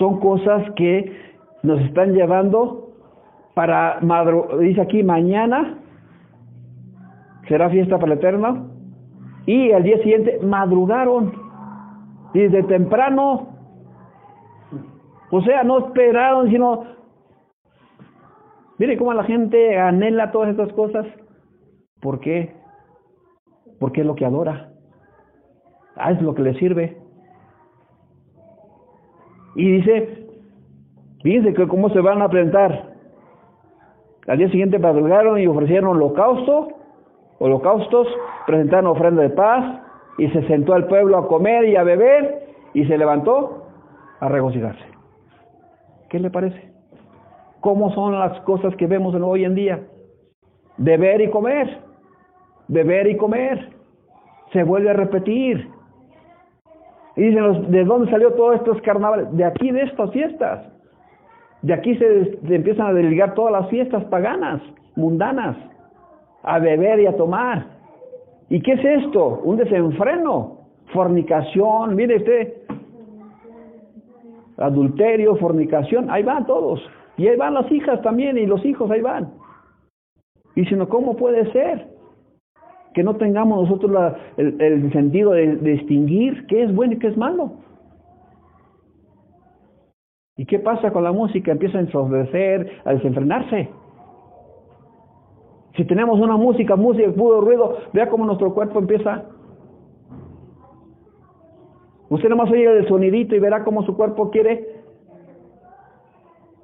Son 0.00 0.18
cosas 0.18 0.62
que 0.76 1.12
nos 1.62 1.78
están 1.82 2.14
llevando 2.14 2.88
para, 3.52 4.00
dice 4.58 4.80
aquí, 4.80 5.02
mañana 5.02 5.78
será 7.46 7.68
fiesta 7.68 7.98
para 7.98 8.14
el 8.14 8.18
Eterno. 8.18 8.70
Y 9.44 9.72
al 9.72 9.82
día 9.82 9.98
siguiente 9.98 10.38
madrugaron, 10.42 11.34
desde 12.32 12.62
temprano. 12.62 13.48
O 15.30 15.42
sea, 15.42 15.64
no 15.64 15.86
esperaron, 15.86 16.48
sino... 16.48 16.84
Mire 18.78 18.96
cómo 18.96 19.12
la 19.12 19.24
gente 19.24 19.78
anhela 19.78 20.32
todas 20.32 20.48
estas 20.48 20.72
cosas. 20.72 21.06
¿Por 22.00 22.20
qué? 22.20 22.54
Porque 23.78 24.00
es 24.00 24.06
lo 24.06 24.14
que 24.14 24.24
adora. 24.24 24.72
Ah, 25.94 26.12
es 26.12 26.22
lo 26.22 26.34
que 26.34 26.42
le 26.42 26.54
sirve. 26.54 26.99
Y 29.54 29.72
dice, 29.72 30.26
fíjense 31.22 31.54
que 31.54 31.68
cómo 31.68 31.90
se 31.90 32.00
van 32.00 32.22
a 32.22 32.28
presentar. 32.28 32.90
Al 34.26 34.38
día 34.38 34.50
siguiente 34.50 34.78
madrugaron 34.78 35.38
y 35.40 35.46
ofrecieron 35.46 35.96
holocausto 35.96 36.68
holocaustos, 37.40 38.06
presentaron 38.46 38.86
ofrenda 38.86 39.22
de 39.22 39.30
paz, 39.30 39.80
y 40.18 40.28
se 40.28 40.46
sentó 40.46 40.74
al 40.74 40.86
pueblo 40.86 41.16
a 41.16 41.26
comer 41.26 41.64
y 41.64 41.76
a 41.76 41.82
beber, 41.82 42.46
y 42.74 42.84
se 42.84 42.96
levantó 42.96 43.66
a 44.20 44.28
regocijarse. 44.28 44.84
¿Qué 46.10 46.20
le 46.20 46.30
parece? 46.30 46.70
¿Cómo 47.60 47.92
son 47.94 48.18
las 48.18 48.38
cosas 48.42 48.76
que 48.76 48.86
vemos 48.86 49.14
hoy 49.14 49.44
en 49.44 49.54
día? 49.54 49.80
Beber 50.76 51.22
y 51.22 51.30
comer, 51.30 51.78
beber 52.68 53.08
y 53.08 53.16
comer, 53.16 53.70
se 54.52 54.62
vuelve 54.62 54.90
a 54.90 54.94
repetir. 54.94 55.68
Y 57.20 57.24
dicen, 57.24 57.70
¿de 57.70 57.84
dónde 57.84 58.10
salió 58.10 58.32
todos 58.32 58.54
estos 58.54 58.80
carnavales? 58.80 59.30
De 59.36 59.44
aquí, 59.44 59.70
de 59.70 59.82
estas 59.82 60.10
fiestas. 60.10 60.66
De 61.60 61.74
aquí 61.74 61.94
se, 61.96 62.38
empiezan 62.48 62.86
a 62.86 62.92
desligar 62.94 63.34
todas 63.34 63.52
las 63.52 63.68
fiestas 63.68 64.02
paganas, 64.04 64.62
mundanas 64.96 65.54
a 66.42 66.58
beber 66.58 66.98
y 67.00 67.04
a 67.04 67.14
tomar. 67.18 67.66
¿Y 68.48 68.62
qué 68.62 68.72
es 68.72 69.04
esto? 69.04 69.42
Un 69.44 69.58
desenfreno, 69.58 70.60
fornicación, 70.94 71.94
mire 71.94 72.16
usted, 72.16 72.54
adulterio, 74.56 75.36
fornicación, 75.36 76.10
ahí 76.10 76.22
van 76.22 76.46
todos. 76.46 76.80
Y 77.18 77.28
ahí 77.28 77.36
van 77.36 77.52
las 77.52 77.70
hijas 77.70 78.00
también 78.00 78.38
y 78.38 78.46
los 78.46 78.64
hijos, 78.64 78.90
ahí 78.90 79.02
van. 79.02 79.30
Y 80.56 80.64
sino, 80.64 80.88
¿cómo 80.88 81.18
puede 81.18 81.52
ser? 81.52 81.86
Que 82.94 83.02
no 83.02 83.16
tengamos 83.16 83.68
nosotros 83.68 84.14
el, 84.36 84.92
sentido 84.92 85.32
de, 85.32 85.56
distinguir 85.56 86.46
qué 86.46 86.64
es 86.64 86.74
bueno 86.74 86.94
y 86.94 86.98
qué 86.98 87.08
es 87.08 87.16
malo. 87.16 87.52
¿Y 90.36 90.46
qué 90.46 90.58
pasa 90.58 90.90
con 90.90 91.04
la 91.04 91.12
música? 91.12 91.52
Empieza 91.52 91.78
a 91.78 91.82
ensombrecer, 91.82 92.70
a 92.84 92.94
desenfrenarse. 92.94 93.68
Si 95.76 95.84
tenemos 95.84 96.18
una 96.18 96.36
música, 96.36 96.76
música, 96.76 97.10
puro 97.12 97.42
ruido, 97.42 97.76
vea 97.92 98.08
cómo 98.08 98.24
nuestro 98.24 98.52
cuerpo 98.54 98.78
empieza. 98.78 99.24
Usted 102.08 102.28
nomás 102.28 102.50
oye 102.50 102.64
el 102.64 102.88
sonidito 102.88 103.36
y 103.36 103.38
verá 103.38 103.62
cómo 103.62 103.84
su 103.84 103.96
cuerpo 103.96 104.30
quiere. 104.30 104.82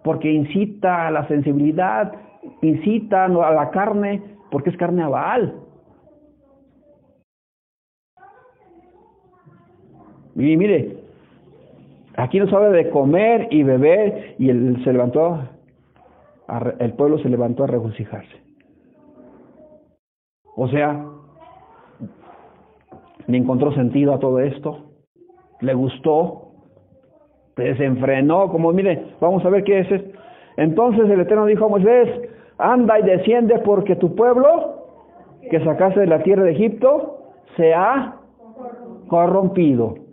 Porque 0.03 0.33
incita 0.33 1.07
a 1.07 1.11
la 1.11 1.29
sensibilidad, 1.29 2.13
incita 2.63 3.27
a 3.27 3.29
la 3.29 3.71
carne, 3.71 4.23
porque 4.51 4.71
es 4.71 4.77
carne 4.77 5.03
a 5.03 5.09
Baal. 5.09 5.66
Mire, 10.37 10.99
aquí 12.17 12.39
nos 12.39 12.53
habla 12.53 12.69
de 12.69 12.91
comer 12.91 13.49
y 13.51 13.63
beber 13.63 14.35
y 14.39 14.51
el, 14.51 14.85
se 14.85 14.93
levantó, 14.93 15.41
el 16.79 16.93
pueblo 16.93 17.19
se 17.19 17.31
levantó 17.31 17.65
a 17.65 17.69
regocijarse. 17.69 18.37
O 20.55 20.69
sea, 20.69 21.07
le 23.27 23.37
encontró 23.37 23.73
sentido 23.73 24.13
a 24.13 24.19
todo 24.19 24.41
esto, 24.41 24.91
le 25.61 25.73
gustó, 25.73 26.49
desenfrenó, 27.57 28.51
como 28.51 28.73
mire, 28.73 29.07
vamos 29.21 29.43
a 29.45 29.49
ver 29.49 29.65
qué 29.65 29.81
es 29.81 29.91
esto. 29.91 30.19
Entonces 30.59 31.09
el 31.09 31.21
Eterno 31.21 31.47
dijo 31.47 31.65
a 31.65 31.69
Moisés, 31.69 32.11
anda 32.59 33.01
y 33.01 33.05
desciende 33.05 33.59
porque 33.61 33.97
tu 33.97 34.15
pueblo 34.15 34.85
que 35.51 35.65
sacaste 35.65 36.01
de 36.01 36.07
la 36.07 36.23
tierra 36.23 36.43
de 36.43 36.53
Egipto 36.53 37.21
se 37.57 37.73
ha 37.73 38.17
corrompido. 39.09 40.06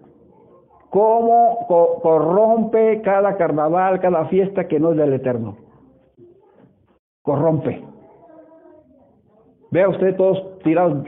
¿Cómo 0.93 1.65
corrompe 2.03 3.01
cada 3.01 3.35
carnaval, 3.35 3.99
cada 3.99 4.25
fiesta 4.25 4.67
que 4.67 4.79
no 4.79 4.91
es 4.91 4.97
del 4.97 5.13
Eterno? 5.13 5.57
Corrompe. 7.23 7.83
Vea 9.71 9.89
usted 9.89 10.15
todos 10.15 10.59
tirados, 10.59 11.03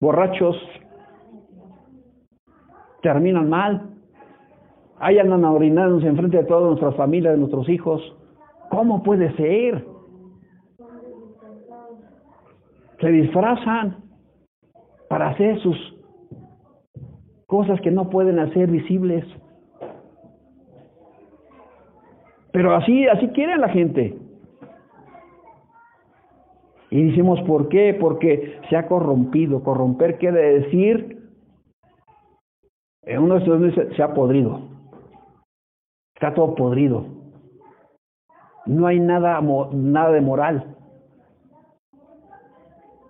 borrachos, 0.00 0.56
terminan 3.02 3.50
mal. 3.50 3.90
Ahí 5.00 5.18
andan 5.18 5.44
enfrente 6.04 6.36
de 6.36 6.44
toda 6.44 6.68
nuestra 6.68 6.92
familia, 6.92 7.32
de 7.32 7.38
nuestros 7.38 7.68
hijos. 7.68 8.00
¿Cómo 8.70 9.02
puede 9.02 9.34
ser? 9.34 9.84
Se 13.00 13.08
disfrazan 13.08 14.04
para 15.08 15.30
hacer 15.30 15.58
sus 15.62 15.93
cosas 17.54 17.80
que 17.82 17.92
no 17.92 18.10
pueden 18.10 18.40
hacer 18.40 18.68
visibles. 18.68 19.24
Pero 22.50 22.74
así, 22.74 23.06
así 23.06 23.28
quiere 23.28 23.56
la 23.58 23.68
gente. 23.68 24.18
Y 26.90 27.10
decimos, 27.10 27.40
¿por 27.42 27.68
qué? 27.68 27.96
Porque 28.00 28.58
se 28.68 28.76
ha 28.76 28.88
corrompido. 28.88 29.62
Corromper 29.62 30.18
quiere 30.18 30.62
decir, 30.62 31.30
en 33.02 33.22
uno 33.22 33.34
de 33.34 33.40
estos 33.40 33.62
dice, 33.62 33.94
se 33.94 34.02
ha 34.02 34.12
podrido. 34.14 34.60
Está 36.16 36.34
todo 36.34 36.56
podrido. 36.56 37.06
No 38.66 38.88
hay 38.88 38.98
nada, 38.98 39.40
nada 39.70 40.10
de 40.10 40.20
moral. 40.20 40.76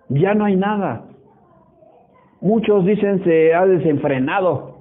Ya 0.09 0.35
no 0.35 0.45
hay 0.45 0.55
nada. 0.55 1.14
Muchos 2.45 2.85
dicen 2.85 3.23
se 3.23 3.55
ha 3.55 3.65
desenfrenado, 3.65 4.75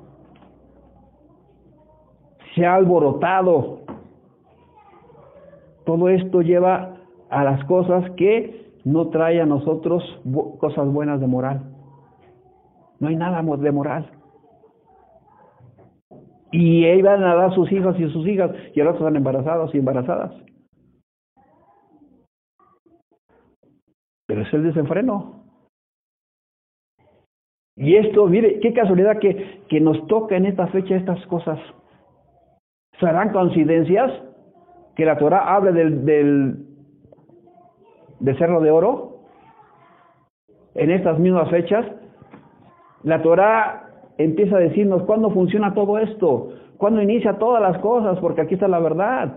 se 2.55 2.67
ha 2.67 2.75
alborotado. 2.75 3.79
Todo 5.87 6.11
esto 6.11 6.43
lleva 6.43 6.99
a 7.31 7.43
las 7.43 7.65
cosas 7.65 8.11
que 8.19 8.71
no 8.85 9.09
trae 9.09 9.41
a 9.41 9.47
nosotros 9.47 10.03
cosas 10.59 10.93
buenas 10.93 11.23
de 11.23 11.27
moral. 11.27 11.63
No 13.01 13.09
hay 13.09 13.17
nada 13.17 13.41
de 13.41 13.73
moral. 13.73 14.11
Y 16.53 16.85
van 17.01 17.25
a 17.25 17.35
dar 17.35 17.55
sus 17.55 17.73
hijos 17.73 17.99
y 17.99 18.11
sus 18.11 18.27
hijas, 18.27 18.51
y 18.75 18.81
ahora 18.81 18.93
están 18.93 19.17
embarazados 19.17 19.75
y 19.75 19.79
embarazadas. 19.79 20.35
Pero 24.27 24.43
es 24.43 24.53
el 24.53 24.65
desenfreno. 24.65 25.44
Y 27.77 27.97
esto, 27.97 28.27
mire, 28.27 28.61
qué 28.61 28.73
casualidad 28.73 29.19
que, 29.19 29.63
que 29.69 29.81
nos 29.81 30.07
toca 30.07 30.37
en 30.37 30.47
esta 30.47 30.67
fecha 30.69 30.97
estas 30.97 31.25
cosas. 31.27 31.59
¿Serán 33.01 33.33
coincidencias? 33.33 34.13
que 34.95 35.05
la 35.05 35.19
Torah 35.19 35.55
hable 35.55 35.73
del, 35.73 36.05
del, 36.05 36.57
del 38.21 38.39
cerro 38.39 38.61
de 38.61 38.71
oro 38.71 39.19
en 40.75 40.91
estas 40.91 41.19
mismas 41.19 41.51
fechas, 41.51 41.87
la 43.03 43.23
Torah 43.23 43.89
empieza 44.19 44.57
a 44.57 44.61
decirnos 44.61 45.03
cuándo 45.03 45.31
funciona 45.31 45.75
todo 45.75 45.99
esto, 45.99 46.53
cuándo 46.79 47.03
inicia 47.03 47.39
todas 47.39 47.63
las 47.63 47.79
cosas, 47.79 48.19
porque 48.19 48.41
aquí 48.41 48.55
está 48.55 48.67
la 48.67 48.81
verdad. 48.81 49.37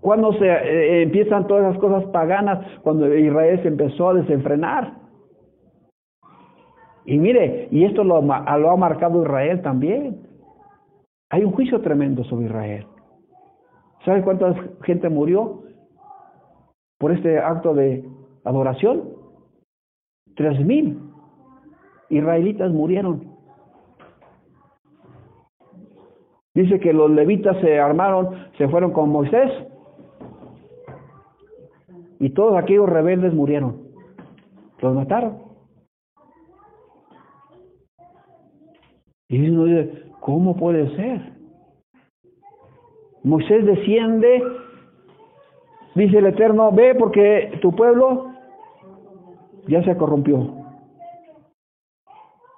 Cuando 0.00 0.32
se 0.34 0.46
eh, 0.46 1.02
empiezan 1.02 1.46
todas 1.48 1.64
esas 1.64 1.78
cosas 1.78 2.04
paganas, 2.10 2.64
cuando 2.82 3.12
Israel 3.12 3.60
se 3.62 3.68
empezó 3.68 4.10
a 4.10 4.14
desenfrenar. 4.14 4.92
Y 7.08 7.18
mire, 7.18 7.68
y 7.70 7.84
esto 7.84 8.04
lo, 8.04 8.16
ha 8.16 8.76
marcado 8.76 9.22
Israel 9.22 9.62
también. 9.62 10.26
Hay 11.30 11.42
un 11.42 11.52
juicio 11.52 11.80
tremendo 11.80 12.22
sobre 12.24 12.44
Israel. 12.44 12.86
¿Sabe 14.04 14.22
cuánta 14.22 14.54
gente 14.82 15.08
murió 15.08 15.62
por 16.98 17.12
este 17.12 17.38
acto 17.38 17.72
de 17.72 18.04
adoración? 18.44 19.08
Tres 20.36 20.62
mil 20.66 21.00
israelitas 22.10 22.70
murieron. 22.72 23.38
Dice 26.52 26.78
que 26.78 26.92
los 26.92 27.10
levitas 27.10 27.56
se 27.62 27.80
armaron, 27.80 28.36
se 28.58 28.68
fueron 28.68 28.92
con 28.92 29.08
Moisés 29.08 29.50
y 32.20 32.28
todos 32.34 32.54
aquellos 32.58 32.86
rebeldes 32.86 33.32
murieron. 33.32 33.80
Los 34.82 34.94
mataron. 34.94 35.47
Y 39.28 39.50
uno 39.50 39.64
dice, 39.64 40.04
¿cómo 40.20 40.56
puede 40.56 40.88
ser? 40.96 41.32
Moisés 43.22 43.66
desciende, 43.66 44.42
dice 45.94 46.18
el 46.18 46.26
Eterno, 46.26 46.72
ve 46.72 46.94
porque 46.94 47.58
tu 47.60 47.72
pueblo 47.72 48.32
ya 49.66 49.82
se 49.84 49.96
corrompió. 49.96 50.54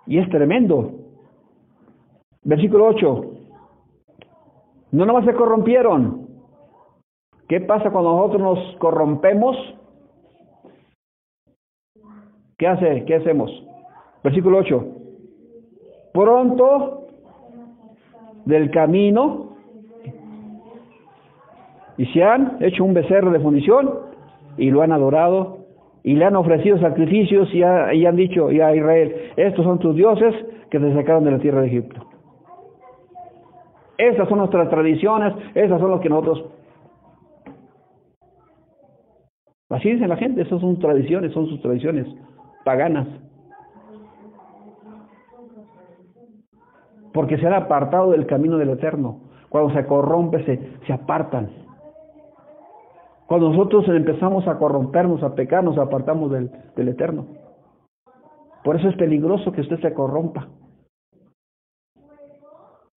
Y 0.07 0.19
es 0.19 0.29
tremendo. 0.31 0.93
Versículo 2.43 2.87
8. 2.87 3.25
No 4.93 5.05
nomás 5.05 5.25
se 5.25 5.35
corrompieron. 5.35 6.29
¿Qué 7.49 7.61
pasa 7.61 7.91
cuando 7.91 8.15
nosotros 8.15 8.43
nos 8.43 8.77
corrompemos? 8.77 9.57
¿Qué 12.57 12.67
hace? 12.67 13.05
¿Qué 13.07 13.17
hacemos? 13.17 13.51
Versículo 14.23 14.59
8. 14.59 15.00
Pronto 16.13 17.07
del 18.45 18.71
camino 18.71 19.51
y 21.97 22.07
se 22.07 22.23
han 22.23 22.57
hecho 22.61 22.85
un 22.85 22.95
becerro 22.95 23.31
de 23.31 23.41
fundición 23.41 23.91
y 24.57 24.71
lo 24.71 24.83
han 24.83 24.93
adorado 24.93 25.59
y 26.03 26.15
le 26.15 26.25
han 26.25 26.37
ofrecido 26.37 26.79
sacrificios 26.79 27.53
y, 27.53 27.63
han 27.63 28.17
dicho 28.17 28.51
y 28.51 28.61
a 28.61 28.75
Israel, 28.75 29.33
estos 29.37 29.65
son 29.65 29.79
tus 29.79 29.95
dioses 29.95 30.35
que 30.71 30.79
te 30.79 30.95
sacaron 30.95 31.25
de 31.25 31.33
la 31.33 31.39
tierra 31.39 31.61
de 31.61 31.67
Egipto. 31.67 32.07
Esas 33.99 34.29
son 34.29 34.39
nuestras 34.39 34.71
tradiciones, 34.71 35.35
esas 35.55 35.79
son 35.79 35.91
las 35.91 36.01
que 36.01 36.09
nosotros... 36.09 36.47
Así 39.69 39.93
dice 39.93 40.09
la 40.09 40.17
gente, 40.17 40.41
esas 40.41 40.61
son 40.61 40.79
tradiciones, 40.79 41.33
son 41.33 41.47
sus 41.49 41.61
tradiciones 41.61 42.07
paganas. 42.65 43.07
Porque 47.13 47.39
se 47.39 47.47
han 47.47 47.55
apartado 47.55 48.13
del 48.13 48.27
camino 48.27 48.57
del 48.59 48.71
Eterno. 48.71 49.21
Cuando 49.49 49.73
se 49.75 49.85
corrompe, 49.87 50.45
se, 50.45 50.87
se 50.87 50.93
apartan. 50.93 51.51
Cuando 53.27 53.51
nosotros 53.51 53.89
empezamos 53.89 54.47
a 54.49 54.59
corrompernos, 54.59 55.23
a 55.23 55.35
pecar, 55.35 55.63
nos 55.63 55.79
apartamos 55.79 56.31
del, 56.31 56.51
del 56.77 56.89
Eterno. 56.89 57.27
Por 58.65 58.77
eso 58.77 58.89
es 58.89 58.97
peligroso 58.97 59.53
que 59.53 59.61
usted 59.61 59.81
se 59.81 59.95
corrompa. 59.95 60.49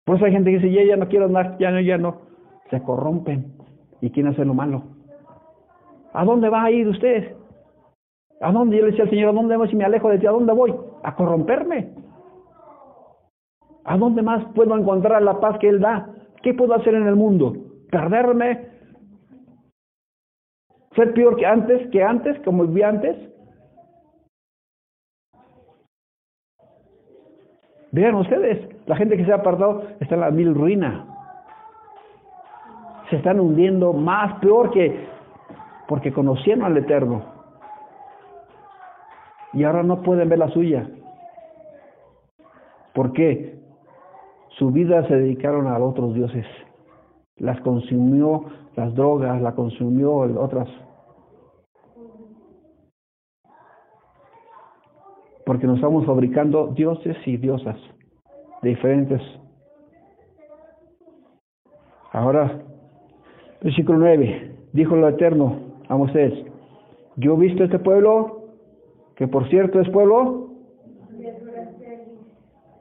Por 0.06 0.18
eso 0.18 0.26
hay 0.26 0.32
gente 0.32 0.52
que 0.52 0.58
dice, 0.58 0.72
ya, 0.72 0.84
ya 0.84 0.98
no 0.98 1.08
quiero 1.08 1.30
nada, 1.30 1.58
ya 1.60 1.72
no, 1.72 1.80
ya 1.80 1.98
no. 1.98 2.22
Se 2.70 2.82
corrompen 2.82 3.54
y 4.02 4.10
quieren 4.10 4.34
hacer 4.34 4.46
lo 4.46 4.54
malo. 4.54 4.84
¿A 6.14 6.26
dónde 6.26 6.50
va 6.50 6.64
a 6.64 6.72
ir 6.72 6.88
usted? 6.88 7.36
¿A 8.42 8.52
dónde? 8.52 8.78
Yo 8.78 8.84
le 8.84 8.92
decía 8.92 9.06
al 9.06 9.10
Señor, 9.10 9.30
¿a 9.30 9.34
dónde 9.34 9.56
voy 9.56 9.70
si 9.70 9.76
me 9.76 9.86
alejo 9.86 10.10
de 10.10 10.20
ti? 10.20 10.28
¿A 10.28 10.32
dónde 10.32 10.54
voy? 10.54 10.76
A 11.04 11.16
corromperme. 11.16 11.92
¿A 13.86 13.98
dónde 13.98 14.22
más 14.22 14.46
puedo 14.54 14.78
encontrar 14.78 15.22
la 15.22 15.40
paz 15.40 15.58
que 15.60 15.70
Él 15.70 15.80
da? 15.80 16.10
¿Qué 16.42 16.54
puedo 16.54 16.74
hacer 16.74 16.96
en 16.96 17.08
el 17.08 17.16
mundo? 17.16 17.54
¿Perderme? 17.92 18.74
ser 20.96 21.14
peor 21.14 21.36
que 21.36 21.46
antes, 21.46 21.90
que 21.90 22.04
antes, 22.04 22.40
como 22.42 22.66
vivía 22.66 22.90
antes. 22.90 23.18
Vean 27.92 28.16
ustedes, 28.16 28.70
la 28.88 28.96
gente 28.96 29.18
que 29.18 29.26
se 29.26 29.32
ha 29.32 29.36
apartado 29.36 29.84
está 30.00 30.16
en 30.16 30.22
la 30.22 30.32
mil 30.32 30.56
ruina. 30.56 31.06
Se 33.10 33.18
están 33.18 33.40
hundiendo 33.40 33.94
más, 33.94 34.40
peor 34.40 34.72
que 34.72 35.08
porque 35.88 36.12
conocieron 36.12 36.64
al 36.64 36.78
Eterno. 36.78 37.24
Y 39.54 39.64
ahora 39.64 39.84
no 39.84 40.02
pueden 40.02 40.30
ver 40.30 40.40
la 40.40 40.50
suya. 40.50 40.90
¿Por 42.94 43.14
qué? 43.14 43.63
Su 44.58 44.72
vida 44.72 45.08
se 45.08 45.16
dedicaron 45.16 45.68
a 45.68 45.78
otros 45.80 46.14
dioses. 46.14 46.46
Las 47.38 47.60
consumió 47.62 48.46
las 48.76 48.94
drogas, 48.96 49.42
la 49.42 49.54
consumió 49.54 50.16
otras. 50.16 50.68
Porque 55.46 55.68
nos 55.68 55.76
estamos 55.76 56.06
fabricando 56.06 56.68
dioses 56.68 57.18
y 57.26 57.38
diosas 57.38 57.78
diferentes. 58.62 59.22
Ahora, 62.12 62.62
versículo 63.62 64.00
9, 64.00 64.56
dijo 64.72 64.96
lo 64.96 65.10
eterno 65.10 65.58
a 65.90 65.98
Moisés, 65.98 66.34
yo 67.18 67.36
he 67.36 67.40
visto 67.40 67.64
este 67.64 67.80
pueblo, 67.80 68.44
que 69.16 69.28
por 69.28 69.50
cierto 69.50 69.82
es 69.82 69.90
pueblo, 69.90 70.43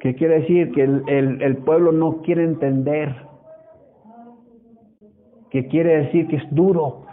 que 0.03 0.17
quiere 0.17 0.41
decir 0.41 0.73
que 0.73 0.83
el, 0.83 1.05
el, 1.07 1.41
el 1.43 1.59
pueblo 1.59 1.93
no 1.93 2.23
quiere 2.23 2.43
entender 2.43 3.15
que 5.49 5.69
quiere 5.69 6.05
decir 6.05 6.27
que 6.27 6.37
es 6.37 6.55
duro, 6.55 7.05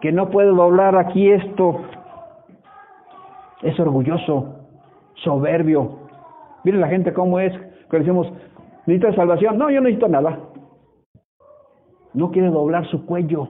que 0.00 0.10
no 0.10 0.28
puede 0.30 0.48
doblar 0.48 0.96
aquí 0.96 1.30
esto, 1.30 1.82
es 3.62 3.78
orgulloso, 3.78 4.56
soberbio. 5.22 6.08
Miren 6.64 6.80
la 6.80 6.88
gente 6.88 7.14
cómo 7.14 7.38
es, 7.38 7.52
que 7.90 7.98
decimos, 7.98 8.26
¿necesitas 8.86 9.14
salvación? 9.14 9.56
No, 9.56 9.70
yo 9.70 9.76
no 9.76 9.82
necesito 9.82 10.08
nada. 10.08 10.40
No 12.12 12.32
quiere 12.32 12.48
doblar 12.48 12.88
su 12.88 13.06
cuello. 13.06 13.46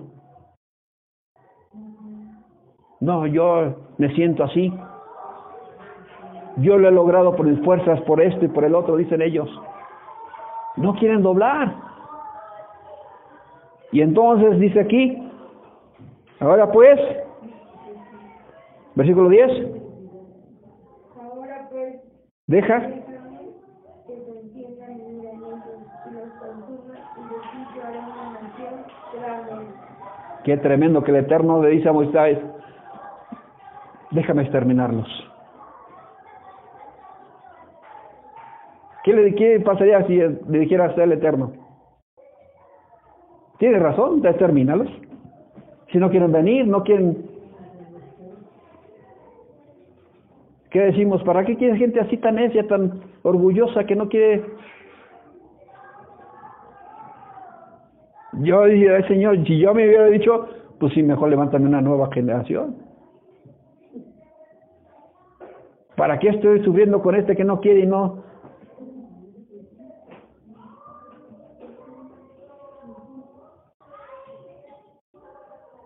No, 3.00 3.26
yo 3.26 3.94
me 3.96 4.14
siento 4.14 4.44
así. 4.44 4.70
Yo 6.56 6.78
lo 6.78 6.88
he 6.88 6.92
logrado 6.92 7.36
por 7.36 7.46
mis 7.46 7.62
fuerzas, 7.64 8.00
por 8.02 8.20
esto 8.20 8.44
y 8.44 8.48
por 8.48 8.64
el 8.64 8.74
otro, 8.74 8.96
dicen 8.96 9.20
ellos. 9.20 9.48
No 10.76 10.94
quieren 10.94 11.22
doblar. 11.22 11.74
Y 13.92 14.00
entonces 14.00 14.58
dice 14.58 14.80
aquí, 14.80 15.30
ahora 16.40 16.70
pues, 16.70 16.98
versículo 18.94 19.28
10. 19.28 19.50
Ahora 21.20 21.68
pues, 21.70 22.00
deja 22.46 22.82
Qué 30.44 30.56
tremendo 30.58 31.02
que 31.02 31.10
el 31.10 31.16
Eterno 31.16 31.60
le 31.60 31.70
dice 31.70 31.88
a 31.88 31.92
Moisés, 31.92 32.38
déjame 34.12 34.42
exterminarlos. 34.42 35.08
¿Qué 39.06 39.12
le 39.12 39.36
qué 39.36 39.60
pasaría 39.60 40.04
si 40.08 40.16
le 40.16 40.58
dijera 40.58 40.86
a 40.86 41.04
el 41.04 41.12
Eterno? 41.12 41.52
Tiene 43.60 43.78
razón, 43.78 44.20
determínalos. 44.20 44.88
Si 45.92 45.98
no 45.98 46.10
quieren 46.10 46.32
venir, 46.32 46.66
no 46.66 46.82
quieren... 46.82 47.16
¿Qué 50.70 50.80
decimos? 50.80 51.22
¿Para 51.22 51.44
qué 51.44 51.56
quiere 51.56 51.78
gente 51.78 52.00
así 52.00 52.16
tan 52.16 52.34
necia, 52.34 52.66
tan 52.66 53.00
orgullosa 53.22 53.84
que 53.84 53.94
no 53.94 54.08
quiere... 54.08 54.44
Yo 58.40 58.64
dije, 58.64 59.06
Señor, 59.06 59.46
si 59.46 59.60
yo 59.60 59.72
me 59.72 59.86
hubiera 59.86 60.06
dicho, 60.06 60.48
pues 60.80 60.92
sí, 60.94 61.04
mejor 61.04 61.28
levántame 61.28 61.68
una 61.68 61.80
nueva 61.80 62.10
generación. 62.12 62.74
¿Para 65.96 66.18
qué 66.18 66.30
estoy 66.30 66.64
sufriendo 66.64 67.00
con 67.00 67.14
este 67.14 67.36
que 67.36 67.44
no 67.44 67.60
quiere 67.60 67.82
y 67.82 67.86
no 67.86 68.26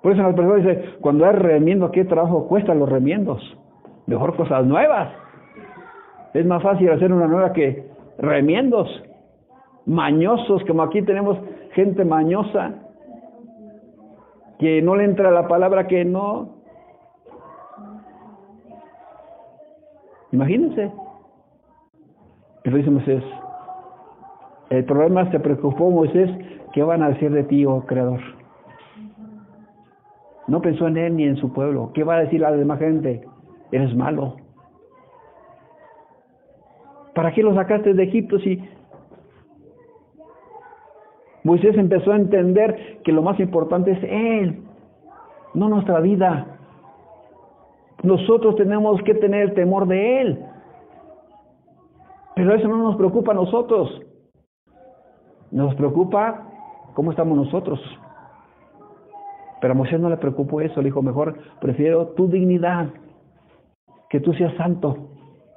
Por 0.03 0.13
eso 0.13 0.23
las 0.23 0.35
personas 0.35 0.65
dicen, 0.65 0.95
cuando 1.01 1.27
hay 1.27 1.33
remiendo, 1.33 1.91
¿qué 1.91 2.05
trabajo 2.05 2.49
cuestan 2.49 2.79
los 2.79 2.89
remiendos? 2.89 3.41
Mejor 4.07 4.35
cosas 4.37 4.65
nuevas. 4.67 5.11
Es 6.33 6.47
más 6.47 6.63
fácil 6.63 6.91
hacer 6.91 7.13
una 7.13 7.27
nueva 7.27 7.53
que 7.53 7.87
remiendos. 8.19 8.89
Mañosos, 9.87 10.63
como 10.65 10.83
aquí 10.83 11.03
tenemos 11.03 11.39
gente 11.73 12.05
mañosa, 12.05 12.75
que 14.59 14.81
no 14.83 14.95
le 14.97 15.05
entra 15.05 15.31
la 15.31 15.49
palabra 15.49 15.87
que 15.87 16.05
no. 16.05 16.61
Imagínense. 20.33 20.93
Pero 22.63 22.77
dice 22.77 22.91
Moisés, 22.91 23.25
el 24.69 24.85
problema 24.85 25.31
se 25.31 25.41
preocupó 25.41 25.91
Moisés, 25.91 26.31
¿qué 26.73 26.83
van 26.83 27.03
a 27.03 27.09
decir 27.09 27.33
de 27.33 27.43
ti, 27.45 27.65
oh 27.65 27.81
Creador? 27.87 28.21
No 30.51 30.61
pensó 30.61 30.89
en 30.89 30.97
él 30.97 31.17
ni 31.17 31.23
en 31.23 31.37
su 31.37 31.53
pueblo. 31.53 31.93
¿Qué 31.95 32.03
va 32.03 32.17
a 32.17 32.21
decir 32.23 32.41
la 32.41 32.51
demás 32.51 32.81
gente? 32.81 33.25
Eres 33.71 33.95
malo. 33.95 34.35
¿Para 37.15 37.33
qué 37.33 37.41
lo 37.41 37.55
sacaste 37.55 37.95
de 37.95 38.03
Egipto 38.03 38.41
si 38.41 38.61
Moisés 41.45 41.77
empezó 41.79 42.11
a 42.11 42.17
entender 42.17 43.01
que 43.05 43.13
lo 43.13 43.23
más 43.23 43.39
importante 43.39 43.93
es 43.93 44.03
Él, 44.03 44.65
no 45.55 45.69
nuestra 45.69 46.01
vida. 46.01 46.59
Nosotros 48.03 48.57
tenemos 48.57 49.01
que 49.05 49.15
tener 49.15 49.43
el 49.43 49.55
temor 49.55 49.87
de 49.87 50.21
Él. 50.21 50.45
Pero 52.35 52.55
eso 52.57 52.67
no 52.67 52.77
nos 52.79 52.97
preocupa 52.97 53.31
a 53.31 53.37
nosotros. 53.37 54.03
Nos 55.53 55.77
preocupa 55.77 56.45
cómo 56.95 57.13
estamos 57.13 57.37
nosotros. 57.37 57.81
Pero 59.61 59.73
a 59.73 59.77
Moisés 59.77 60.01
no 60.01 60.09
le 60.09 60.17
preocupó 60.17 60.61
eso. 60.61 60.81
Le 60.81 60.87
dijo, 60.87 61.03
mejor 61.03 61.37
prefiero 61.61 62.09
tu 62.09 62.29
dignidad, 62.29 62.89
que 64.09 64.21
tú 64.21 64.33
seas 64.35 64.55
santo 64.55 64.97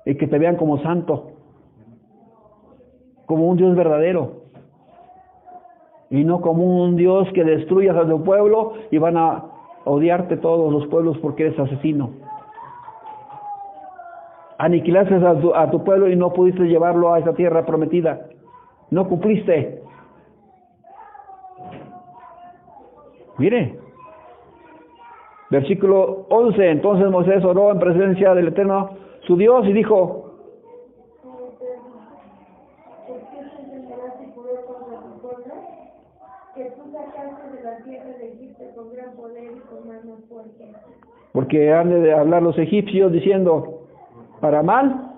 y 0.05 0.15
que 0.15 0.27
te 0.27 0.37
vean 0.37 0.57
como 0.57 0.81
santo, 0.83 1.31
como 3.25 3.47
un 3.47 3.57
Dios 3.57 3.75
verdadero 3.75 4.43
y 6.13 6.23
no 6.23 6.41
como 6.41 6.83
un 6.83 6.95
Dios 6.95 7.27
que 7.33 7.43
destruyas 7.43 7.95
a 7.97 8.07
tu 8.07 8.23
pueblo 8.23 8.73
y 8.91 8.99
van 8.99 9.17
a 9.17 9.45
odiarte 9.85 10.37
todos 10.37 10.71
los 10.71 10.85
pueblos 10.87 11.17
porque 11.17 11.47
eres 11.47 11.59
asesino. 11.59 12.11
Aniquilaste 14.59 15.15
a 15.15 15.39
tu, 15.39 15.55
a 15.55 15.71
tu 15.71 15.83
pueblo 15.83 16.07
y 16.07 16.15
no 16.15 16.31
pudiste 16.31 16.65
llevarlo 16.65 17.11
a 17.11 17.19
esa 17.19 17.33
tierra 17.33 17.65
prometida. 17.65 18.27
No 18.91 19.09
cumpliste. 19.09 19.81
Mire, 23.39 23.79
versículo 25.49 26.25
11, 26.29 26.69
entonces 26.69 27.09
Moisés 27.09 27.43
oró 27.43 27.71
en 27.71 27.79
presencia 27.79 28.33
del 28.33 28.49
Eterno, 28.49 28.91
su 29.21 29.37
Dios, 29.37 29.65
y 29.67 29.73
dijo, 29.73 30.23
Porque 41.33 41.73
han 41.73 41.89
de 41.89 42.13
hablar 42.13 42.43
los 42.43 42.57
egipcios 42.59 43.11
diciendo, 43.11 43.87
para 44.39 44.61
mal. 44.61 45.09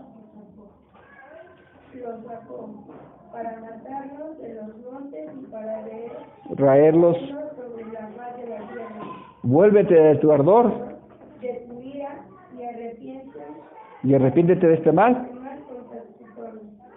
para 3.32 3.60
matarlos 3.60 4.38
de 4.38 4.54
los 4.54 4.78
montes 4.78 5.30
y 5.42 5.46
para 5.48 5.84
traerlos 6.56 7.18
Vuélvete 9.46 9.93
de 9.93 10.16
tu 10.16 10.32
ardor. 10.32 10.74
De 11.39 11.68
tu 11.68 11.80
ira 11.80 12.26
y 12.58 12.64
arrepiéntete. 12.64 13.46
Y 14.04 14.16
arrepiéntete 14.16 14.68
de 14.68 14.74
este 14.74 14.91
mal. 14.91 15.30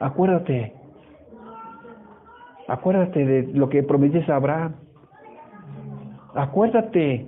Acuérdate. 0.01 0.72
Acuérdate 2.66 3.26
de 3.26 3.42
lo 3.53 3.68
que 3.68 3.82
prometiste 3.82 4.32
a 4.32 4.36
Abraham. 4.36 4.76
Acuérdate 6.34 7.26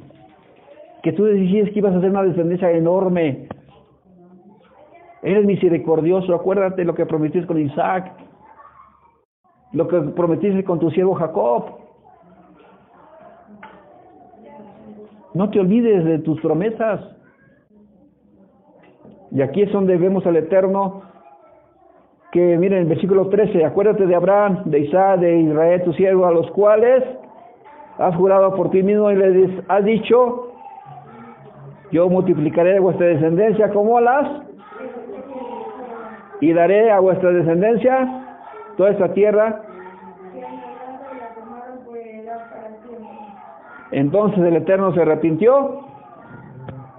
que 1.03 1.12
tú 1.12 1.27
dijiste 1.27 1.73
que 1.73 1.79
ibas 1.81 1.95
a 1.95 1.99
hacer 1.99 2.11
una 2.11 2.23
descendencia 2.23 2.71
enorme. 2.71 3.47
Eres 5.23 5.45
misericordioso, 5.45 6.35
acuérdate 6.35 6.83
lo 6.85 6.95
que 6.95 7.05
prometiste 7.05 7.47
con 7.47 7.59
Isaac, 7.59 8.11
lo 9.73 9.87
que 9.87 10.01
prometiste 10.01 10.64
con 10.64 10.79
tu 10.79 10.91
siervo 10.91 11.14
Jacob. 11.14 11.80
No 15.35 15.51
te 15.51 15.61
olvides 15.61 16.05
de 16.05 16.18
tus 16.18 16.41
promesas. 16.41 17.01
Y 19.31 19.43
aquí 19.43 19.62
es 19.62 19.72
donde 19.72 19.97
vemos 19.97 20.26
al 20.26 20.37
Eterno 20.37 21.03
que, 22.33 22.59
miren, 22.59 22.81
el 22.81 22.87
versículo 22.87 23.28
13, 23.28 23.64
acuérdate 23.64 24.07
de 24.07 24.14
Abraham, 24.14 24.62
de 24.64 24.81
Isaac, 24.81 25.20
de 25.20 25.41
Israel, 25.41 25.83
tu 25.85 25.93
siervo, 25.93 26.26
a 26.26 26.33
los 26.33 26.51
cuales 26.53 27.05
has 27.99 28.14
jurado 28.16 28.55
por 28.55 28.70
ti 28.70 28.83
mismo 28.83 29.11
y 29.11 29.16
les 29.16 29.51
has 29.68 29.85
dicho, 29.85 30.53
yo 31.93 32.09
multiplicaré 32.09 32.78
vuestra 32.78 33.07
descendencia 33.07 33.70
como 33.70 34.01
las 34.01 34.43
y 36.41 36.53
daré 36.53 36.91
a 36.91 37.01
vuestra 37.01 37.31
descendencia 37.31 38.26
toda 38.76 38.91
esta 38.91 39.12
tierra. 39.12 39.62
Entonces 43.93 44.38
el 44.38 44.57
Eterno 44.57 44.93
se 44.95 45.03
arrepintió 45.03 45.80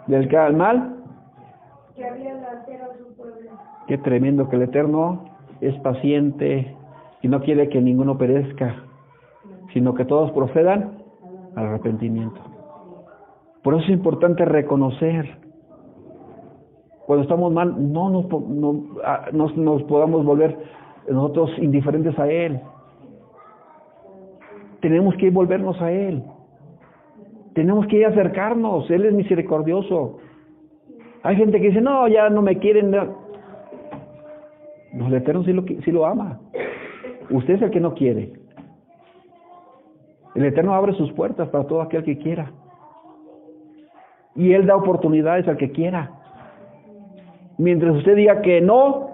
del 0.07 0.27
que 0.27 0.37
mal. 0.51 0.97
Qué 3.87 3.97
tremendo 3.99 4.49
que 4.49 4.55
el 4.55 4.63
Eterno 4.63 5.25
es 5.61 5.75
paciente 5.79 6.75
y 7.21 7.27
no 7.27 7.41
quiere 7.41 7.69
que 7.69 7.81
ninguno 7.81 8.17
perezca, 8.17 8.75
sino 9.73 9.93
que 9.93 10.05
todos 10.05 10.31
procedan 10.31 10.97
al 11.55 11.65
arrepentimiento. 11.65 12.39
Por 13.63 13.75
eso 13.75 13.83
es 13.83 13.91
importante 13.91 14.43
reconocer. 14.45 15.37
Cuando 17.05 17.23
estamos 17.23 17.51
mal, 17.51 17.91
no 17.91 18.09
nos, 18.09 18.25
no, 18.29 18.83
ah, 19.05 19.27
nos, 19.31 19.55
nos 19.55 19.83
podamos 19.83 20.25
volver 20.25 20.57
nosotros 21.09 21.51
indiferentes 21.59 22.17
a 22.17 22.27
Él. 22.27 22.59
Tenemos 24.81 25.15
que 25.15 25.29
volvernos 25.29 25.79
a 25.81 25.91
Él. 25.91 26.23
Tenemos 27.53 27.85
que 27.87 27.97
ir 27.97 28.05
a 28.05 28.09
acercarnos. 28.09 28.89
Él 28.89 29.05
es 29.05 29.13
misericordioso. 29.13 30.19
Hay 31.23 31.35
gente 31.35 31.59
que 31.59 31.67
dice, 31.67 31.81
no, 31.81 32.07
ya 32.07 32.29
no 32.29 32.41
me 32.41 32.57
quieren. 32.57 32.91
No, 32.91 35.07
el 35.07 35.13
Eterno 35.13 35.43
sí 35.43 35.53
lo, 35.53 35.63
sí 35.63 35.91
lo 35.91 36.05
ama. 36.05 36.39
Usted 37.29 37.55
es 37.55 37.61
el 37.61 37.71
que 37.71 37.79
no 37.79 37.93
quiere. 37.93 38.33
El 40.35 40.45
Eterno 40.45 40.73
abre 40.73 40.93
sus 40.93 41.11
puertas 41.13 41.49
para 41.49 41.65
todo 41.65 41.81
aquel 41.81 42.03
que 42.03 42.17
quiera. 42.17 42.51
Y 44.35 44.53
Él 44.53 44.65
da 44.65 44.75
oportunidades 44.75 45.47
al 45.47 45.57
que 45.57 45.71
quiera. 45.71 46.11
Mientras 47.57 47.95
usted 47.95 48.15
diga 48.15 48.41
que 48.41 48.61
no, 48.61 49.09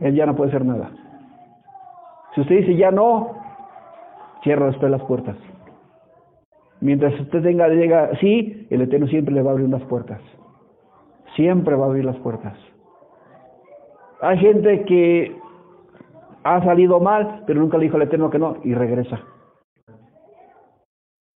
Él 0.00 0.14
ya 0.14 0.26
no 0.26 0.34
puede 0.34 0.50
hacer 0.50 0.64
nada. 0.64 0.90
Si 2.34 2.40
usted 2.40 2.58
dice 2.58 2.76
ya 2.76 2.90
no, 2.90 3.30
cierra 4.42 4.66
después 4.66 4.90
las 4.90 5.02
puertas. 5.02 5.36
Mientras 6.80 7.18
usted 7.20 7.42
tenga, 7.42 7.68
diga 7.68 8.10
sí, 8.20 8.66
el 8.70 8.82
Eterno 8.82 9.06
siempre 9.06 9.34
le 9.34 9.42
va 9.42 9.50
a 9.50 9.52
abrir 9.52 9.68
las 9.68 9.82
puertas. 9.82 10.20
Siempre 11.36 11.74
va 11.76 11.84
a 11.84 11.88
abrir 11.88 12.04
las 12.04 12.16
puertas. 12.18 12.56
Hay 14.22 14.38
gente 14.38 14.84
que 14.84 15.36
ha 16.44 16.64
salido 16.64 17.00
mal, 17.00 17.44
pero 17.46 17.60
nunca 17.60 17.78
le 17.78 17.84
dijo 17.84 17.96
al 17.96 18.02
Eterno 18.02 18.30
que 18.30 18.38
no 18.38 18.56
y 18.64 18.74
regresa. 18.74 19.20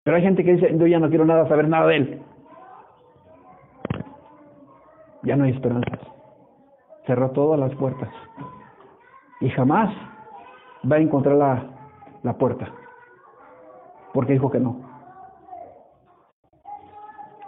Pero 0.03 0.17
hay 0.17 0.23
gente 0.23 0.43
que 0.43 0.53
dice, 0.53 0.75
yo 0.77 0.87
ya 0.87 0.99
no 0.99 1.09
quiero 1.09 1.25
nada, 1.25 1.47
saber 1.47 1.67
nada 1.67 1.87
de 1.87 1.95
él 1.95 2.21
ya 5.25 5.35
no 5.35 5.43
hay 5.43 5.51
esperanzas. 5.51 5.99
Cerró 7.05 7.31
todas 7.31 7.59
las 7.59 7.75
puertas. 7.75 8.09
Y 9.41 9.49
jamás 9.49 9.93
va 10.89 10.95
a 10.97 10.99
encontrar 10.99 11.35
la, 11.35 11.63
la 12.23 12.33
puerta. 12.37 12.67
Porque 14.13 14.33
dijo 14.33 14.49
que 14.49 14.59
no. 14.59 14.84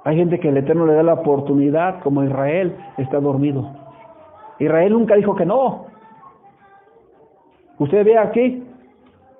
Hay 0.07 0.15
gente 0.15 0.39
que 0.39 0.47
el 0.47 0.55
Eterno 0.55 0.85
le 0.85 0.93
da 0.93 1.03
la 1.03 1.15
oportunidad, 1.15 1.99
como 1.99 2.23
Israel 2.23 2.77
está 2.97 3.19
dormido. 3.19 3.69
Israel 4.57 4.93
nunca 4.93 5.15
dijo 5.15 5.35
que 5.35 5.45
no. 5.45 5.87
Usted 7.77 8.05
ve 8.05 8.17
aquí, 8.17 8.63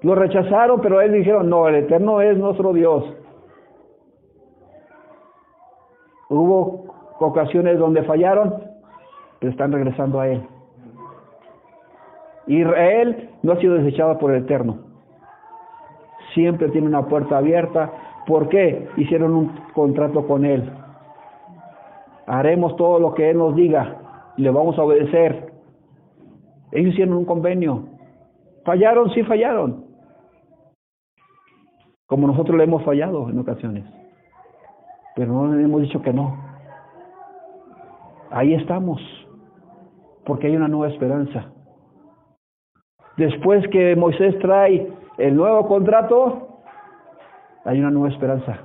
lo 0.01 0.13
rechazaron, 0.13 0.81
pero 0.81 0.99
él 0.99 1.13
dijeron, 1.13 1.49
no, 1.49 1.69
el 1.69 1.75
Eterno 1.75 2.19
es 2.19 2.37
nuestro 2.37 2.73
Dios. 2.73 3.05
Hubo 6.27 6.93
ocasiones 7.19 7.79
donde 7.79 8.03
fallaron, 8.03 8.55
pero 9.39 9.53
están 9.53 9.71
regresando 9.71 10.19
a 10.19 10.27
Él. 10.27 10.45
Israel 12.47 13.29
no 13.41 13.53
ha 13.53 13.61
sido 13.61 13.75
desechado 13.75 14.17
por 14.17 14.33
el 14.33 14.43
Eterno. 14.43 14.79
Siempre 16.33 16.67
tiene 16.71 16.87
una 16.87 17.05
puerta 17.05 17.37
abierta 17.37 17.89
¿Por 18.27 18.49
qué? 18.49 18.89
Hicieron 18.97 19.33
un 19.33 19.47
contrato 19.73 20.27
con 20.27 20.43
Él. 20.45 20.69
Haremos 22.27 22.75
todo 22.75 22.99
lo 22.99 23.13
que 23.13 23.29
Él 23.29 23.37
nos 23.37 23.55
diga 23.55 24.33
y 24.35 24.41
le 24.41 24.51
vamos 24.51 24.77
a 24.77 24.83
obedecer. 24.83 25.53
Ellos 26.73 26.91
hicieron 26.91 27.15
un 27.15 27.25
convenio. 27.25 27.85
Fallaron, 28.65 29.09
sí 29.11 29.23
fallaron. 29.23 29.85
Como 32.05 32.27
nosotros 32.27 32.57
le 32.57 32.65
hemos 32.65 32.83
fallado 32.83 33.29
en 33.29 33.39
ocasiones. 33.39 33.85
Pero 35.15 35.31
no 35.31 35.55
le 35.55 35.63
hemos 35.63 35.81
dicho 35.81 36.01
que 36.01 36.11
no. 36.11 36.37
Ahí 38.29 38.53
estamos. 38.55 39.01
Porque 40.25 40.47
hay 40.47 40.55
una 40.57 40.67
nueva 40.67 40.91
esperanza. 40.91 41.45
Después 43.15 43.65
que 43.69 43.95
Moisés 43.95 44.37
trae 44.39 44.91
el 45.17 45.35
nuevo 45.35 45.65
contrato, 45.67 46.46
hay 47.67 47.81
una 47.81 47.91
nueva 47.91 48.07
esperanza. 48.07 48.59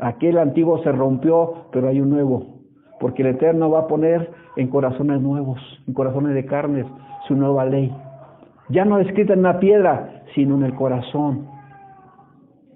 Aquel 0.00 0.36
antiguo 0.36 0.82
se 0.82 0.90
rompió, 0.90 1.66
pero 1.70 1.88
hay 1.88 2.00
un 2.00 2.10
nuevo, 2.10 2.60
porque 2.98 3.22
el 3.22 3.28
Eterno 3.28 3.70
va 3.70 3.80
a 3.80 3.86
poner 3.86 4.28
en 4.56 4.66
corazones 4.68 5.20
nuevos, 5.20 5.60
en 5.86 5.94
corazones 5.94 6.34
de 6.34 6.44
carnes, 6.44 6.86
su 7.28 7.36
nueva 7.36 7.64
ley. 7.66 7.94
Ya 8.70 8.84
no 8.84 8.98
escrita 8.98 9.32
en 9.32 9.40
una 9.40 9.60
piedra, 9.60 10.24
sino 10.34 10.56
en 10.56 10.64
el 10.64 10.74
corazón. 10.74 11.46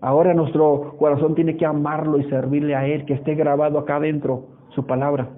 Ahora 0.01 0.35
nuestro 0.35 0.97
corazón 0.99 1.35
tiene 1.35 1.57
que 1.57 1.67
amarlo 1.67 2.19
y 2.19 2.31
servirle 2.31 2.77
a 2.77 2.87
Él, 2.87 3.05
que 3.05 3.15
esté 3.15 3.35
grabado 3.35 3.77
acá 3.77 3.97
adentro, 3.97 4.47
su 4.69 4.87
palabra. 4.87 5.31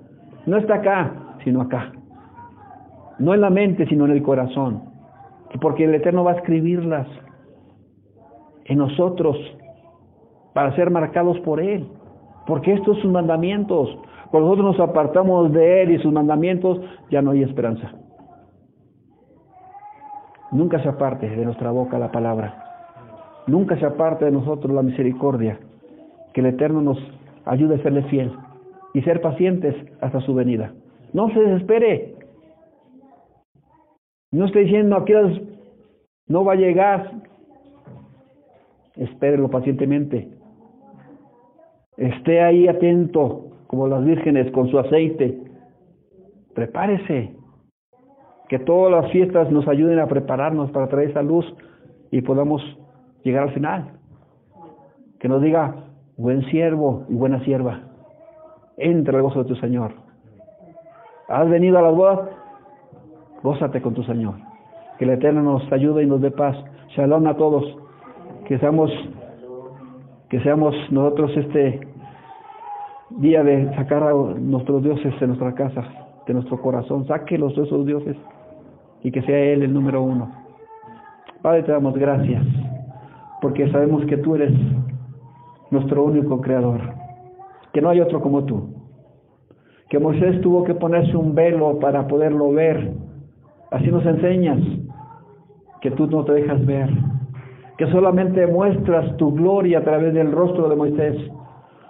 No 0.45 0.59
está 0.59 0.75
acá, 0.75 1.39
sino 1.43 1.63
acá. 1.63 1.91
No 3.19 3.33
en 3.33 3.41
la 3.41 3.51
mente, 3.51 3.87
sino 3.87 4.05
en 4.05 4.11
el 4.11 4.23
corazón. 4.23 4.83
Porque 5.61 5.85
el 5.85 5.95
Eterno 5.95 6.25
va 6.25 6.33
a 6.33 6.37
escribirlas 6.37 7.07
en 8.65 8.79
nosotros 8.79 9.37
para 10.53 10.75
ser 10.77 10.91
marcados 10.91 11.39
por 11.41 11.61
Él. 11.61 11.87
Porque 12.47 12.73
estos 12.73 12.97
son 12.97 13.03
sus 13.03 13.13
mandamientos. 13.13 13.99
Cuando 14.31 14.49
nosotros 14.49 14.77
nos 14.77 14.89
apartamos 14.89 15.53
de 15.53 15.83
Él 15.83 15.93
y 15.93 15.99
sus 15.99 16.13
mandamientos, 16.13 16.81
ya 17.11 17.23
no 17.23 17.33
hay 17.33 17.43
esperanza. 17.43 17.93
Nunca 20.53 20.81
se 20.83 20.89
aparte 20.89 21.29
de 21.29 21.45
nuestra 21.45 21.71
boca 21.71 21.99
la 21.99 22.13
palabra. 22.13 22.63
Nunca 23.47 23.77
se 23.79 23.85
aparte 23.85 24.25
de 24.25 24.31
nosotros 24.31 24.73
la 24.73 24.83
misericordia. 24.83 25.59
Que 26.33 26.41
el 26.41 26.47
Eterno 26.47 26.81
nos 26.81 26.99
ayude 27.45 27.77
a 27.77 27.83
serle 27.83 28.03
fiel 28.05 28.33
y 28.95 29.03
ser 29.03 29.21
pacientes 29.21 29.75
hasta 30.01 30.21
su 30.21 30.35
venida. 30.35 30.73
No 31.13 31.29
se 31.31 31.41
desespere. 31.41 32.15
No 34.31 34.47
esté 34.47 34.61
diciendo, 34.61 34.97
aquí 34.97 35.13
no 36.27 36.45
va 36.45 36.55
a 36.55 36.57
llegar, 36.57 37.13
espérelo 38.97 39.51
pacientemente. 39.51 40.29
Esté 41.97 42.43
ahí 42.43 42.69
atento, 42.69 43.51
como 43.67 43.87
las 43.87 44.05
vírgenes, 44.05 44.51
con 44.53 44.69
su 44.69 44.79
aceite. 44.79 45.41
Prepárese. 46.55 47.37
Que 48.49 48.59
todas 48.59 48.93
las 48.93 49.11
fiestas 49.11 49.51
nos 49.51 49.67
ayuden 49.69 49.99
a 49.99 50.07
prepararnos 50.07 50.71
para 50.71 50.89
traer 50.89 51.11
esa 51.11 51.23
luz 51.23 51.47
y 52.11 52.21
podamos 52.23 52.63
llegar 53.23 53.45
al 53.45 53.55
final. 53.55 53.93
Que 55.19 55.29
nos 55.29 55.41
diga, 55.41 55.87
buen 56.17 56.43
siervo 56.51 57.05
y 57.09 57.15
buena 57.15 57.43
sierva, 57.45 57.81
entra 58.77 59.17
al 59.17 59.23
gozo 59.23 59.43
de 59.43 59.49
tu 59.49 59.57
Señor. 59.57 59.93
¿Has 61.29 61.49
venido 61.49 61.79
a 61.79 61.83
las 61.83 61.95
bodas? 61.95 62.29
Gózate 63.43 63.81
con 63.81 63.95
tu 63.95 64.03
Señor. 64.03 64.35
Que 64.99 65.07
el 65.07 65.13
Eterno 65.13 65.43
nos 65.43 65.73
ayude 65.73 66.03
y 66.03 66.07
nos 66.07 66.21
dé 66.21 66.31
paz. 66.31 66.57
Shalom 66.89 67.27
a 67.27 67.37
todos 67.37 67.84
que 68.47 68.59
seamos 68.59 68.91
que 70.29 70.41
seamos 70.41 70.75
nosotros 70.91 71.31
este 71.37 71.81
día 73.11 73.45
de 73.45 73.75
sacar 73.77 74.03
a 74.03 74.13
nuestros 74.13 74.83
dioses 74.83 75.19
de 75.21 75.27
nuestra 75.27 75.55
casa, 75.55 75.85
de 76.27 76.35
nuestro 76.35 76.61
corazón, 76.61 77.07
sáquelos 77.07 77.55
de 77.55 77.63
esos 77.63 77.87
dioses 77.87 78.17
y 79.03 79.13
que 79.13 79.23
sea 79.23 79.39
Él 79.39 79.63
el 79.63 79.73
número 79.73 80.03
uno. 80.03 80.33
Padre, 81.43 81.63
te 81.63 81.73
damos 81.73 81.95
gracias 81.95 82.45
porque 83.41 83.71
sabemos 83.71 84.05
que 84.07 84.17
tú 84.17 84.35
eres 84.35 84.53
nuestro 85.71 86.05
único 86.05 86.41
creador, 86.41 86.81
que 87.73 87.83
no 87.83 87.91
hay 87.91 88.01
otro 88.01 88.21
como 88.21 88.45
tú, 88.45 88.75
que 89.91 89.99
Moisés 89.99 90.41
tuvo 90.41 90.65
que 90.65 90.75
ponerse 90.75 91.17
un 91.17 91.35
velo 91.35 91.79
para 91.79 92.09
poderlo 92.09 92.51
ver, 92.53 92.93
así 93.71 93.89
nos 93.89 94.07
enseñas 94.07 94.59
que 95.83 95.91
tú 95.91 96.07
no 96.07 96.25
te 96.25 96.33
dejas 96.33 96.65
ver, 96.65 96.91
que 97.77 97.87
solamente 97.89 98.47
muestras 98.47 99.17
tu 99.17 99.33
gloria 99.33 99.79
a 99.79 99.85
través 99.85 100.15
del 100.15 100.31
rostro 100.31 100.69
de 100.69 100.77
Moisés, 100.77 101.17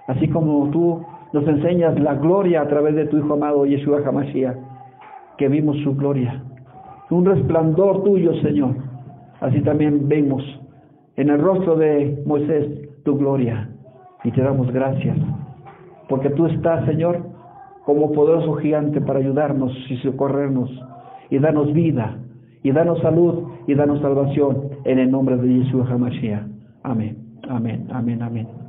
así 0.08 0.28
como 0.28 0.70
tú 0.70 1.04
nos 1.32 1.46
enseñas 1.46 1.98
la 2.00 2.14
gloria 2.14 2.62
a 2.62 2.68
través 2.68 2.94
de 2.94 3.06
tu 3.06 3.18
Hijo 3.18 3.34
amado 3.34 3.66
Yeshua 3.66 4.00
Hamashiach, 4.06 4.56
que 5.36 5.48
vimos 5.48 5.76
su 5.82 5.94
gloria, 5.94 6.42
un 7.10 7.24
resplandor 7.26 8.02
tuyo, 8.02 8.34
Señor. 8.42 8.74
Así 9.40 9.60
también 9.60 10.08
vemos 10.08 10.42
en 11.16 11.28
el 11.28 11.40
rostro 11.40 11.76
de 11.76 12.22
Moisés 12.24 12.66
tu 13.04 13.18
gloria. 13.18 13.68
Y 14.24 14.30
te 14.32 14.40
damos 14.40 14.72
gracias, 14.72 15.18
porque 16.08 16.30
tú 16.30 16.46
estás, 16.46 16.86
Señor, 16.86 17.20
como 17.84 18.10
poderoso 18.12 18.54
gigante 18.54 19.00
para 19.02 19.18
ayudarnos 19.18 19.72
y 19.90 19.96
socorrernos 19.98 20.70
y 21.28 21.38
darnos 21.38 21.72
vida 21.74 22.16
y 22.62 22.72
danos 22.72 23.00
salud 23.00 23.44
y 23.66 23.74
danos 23.74 24.00
salvación 24.00 24.73
en 24.84 24.98
el 24.98 25.10
nombre 25.10 25.36
de 25.36 25.48
Yeshua 25.48 25.86
HaMashiach. 25.88 26.42
Amén, 26.82 27.16
amén, 27.48 27.86
amén, 27.90 28.22
amén. 28.22 28.63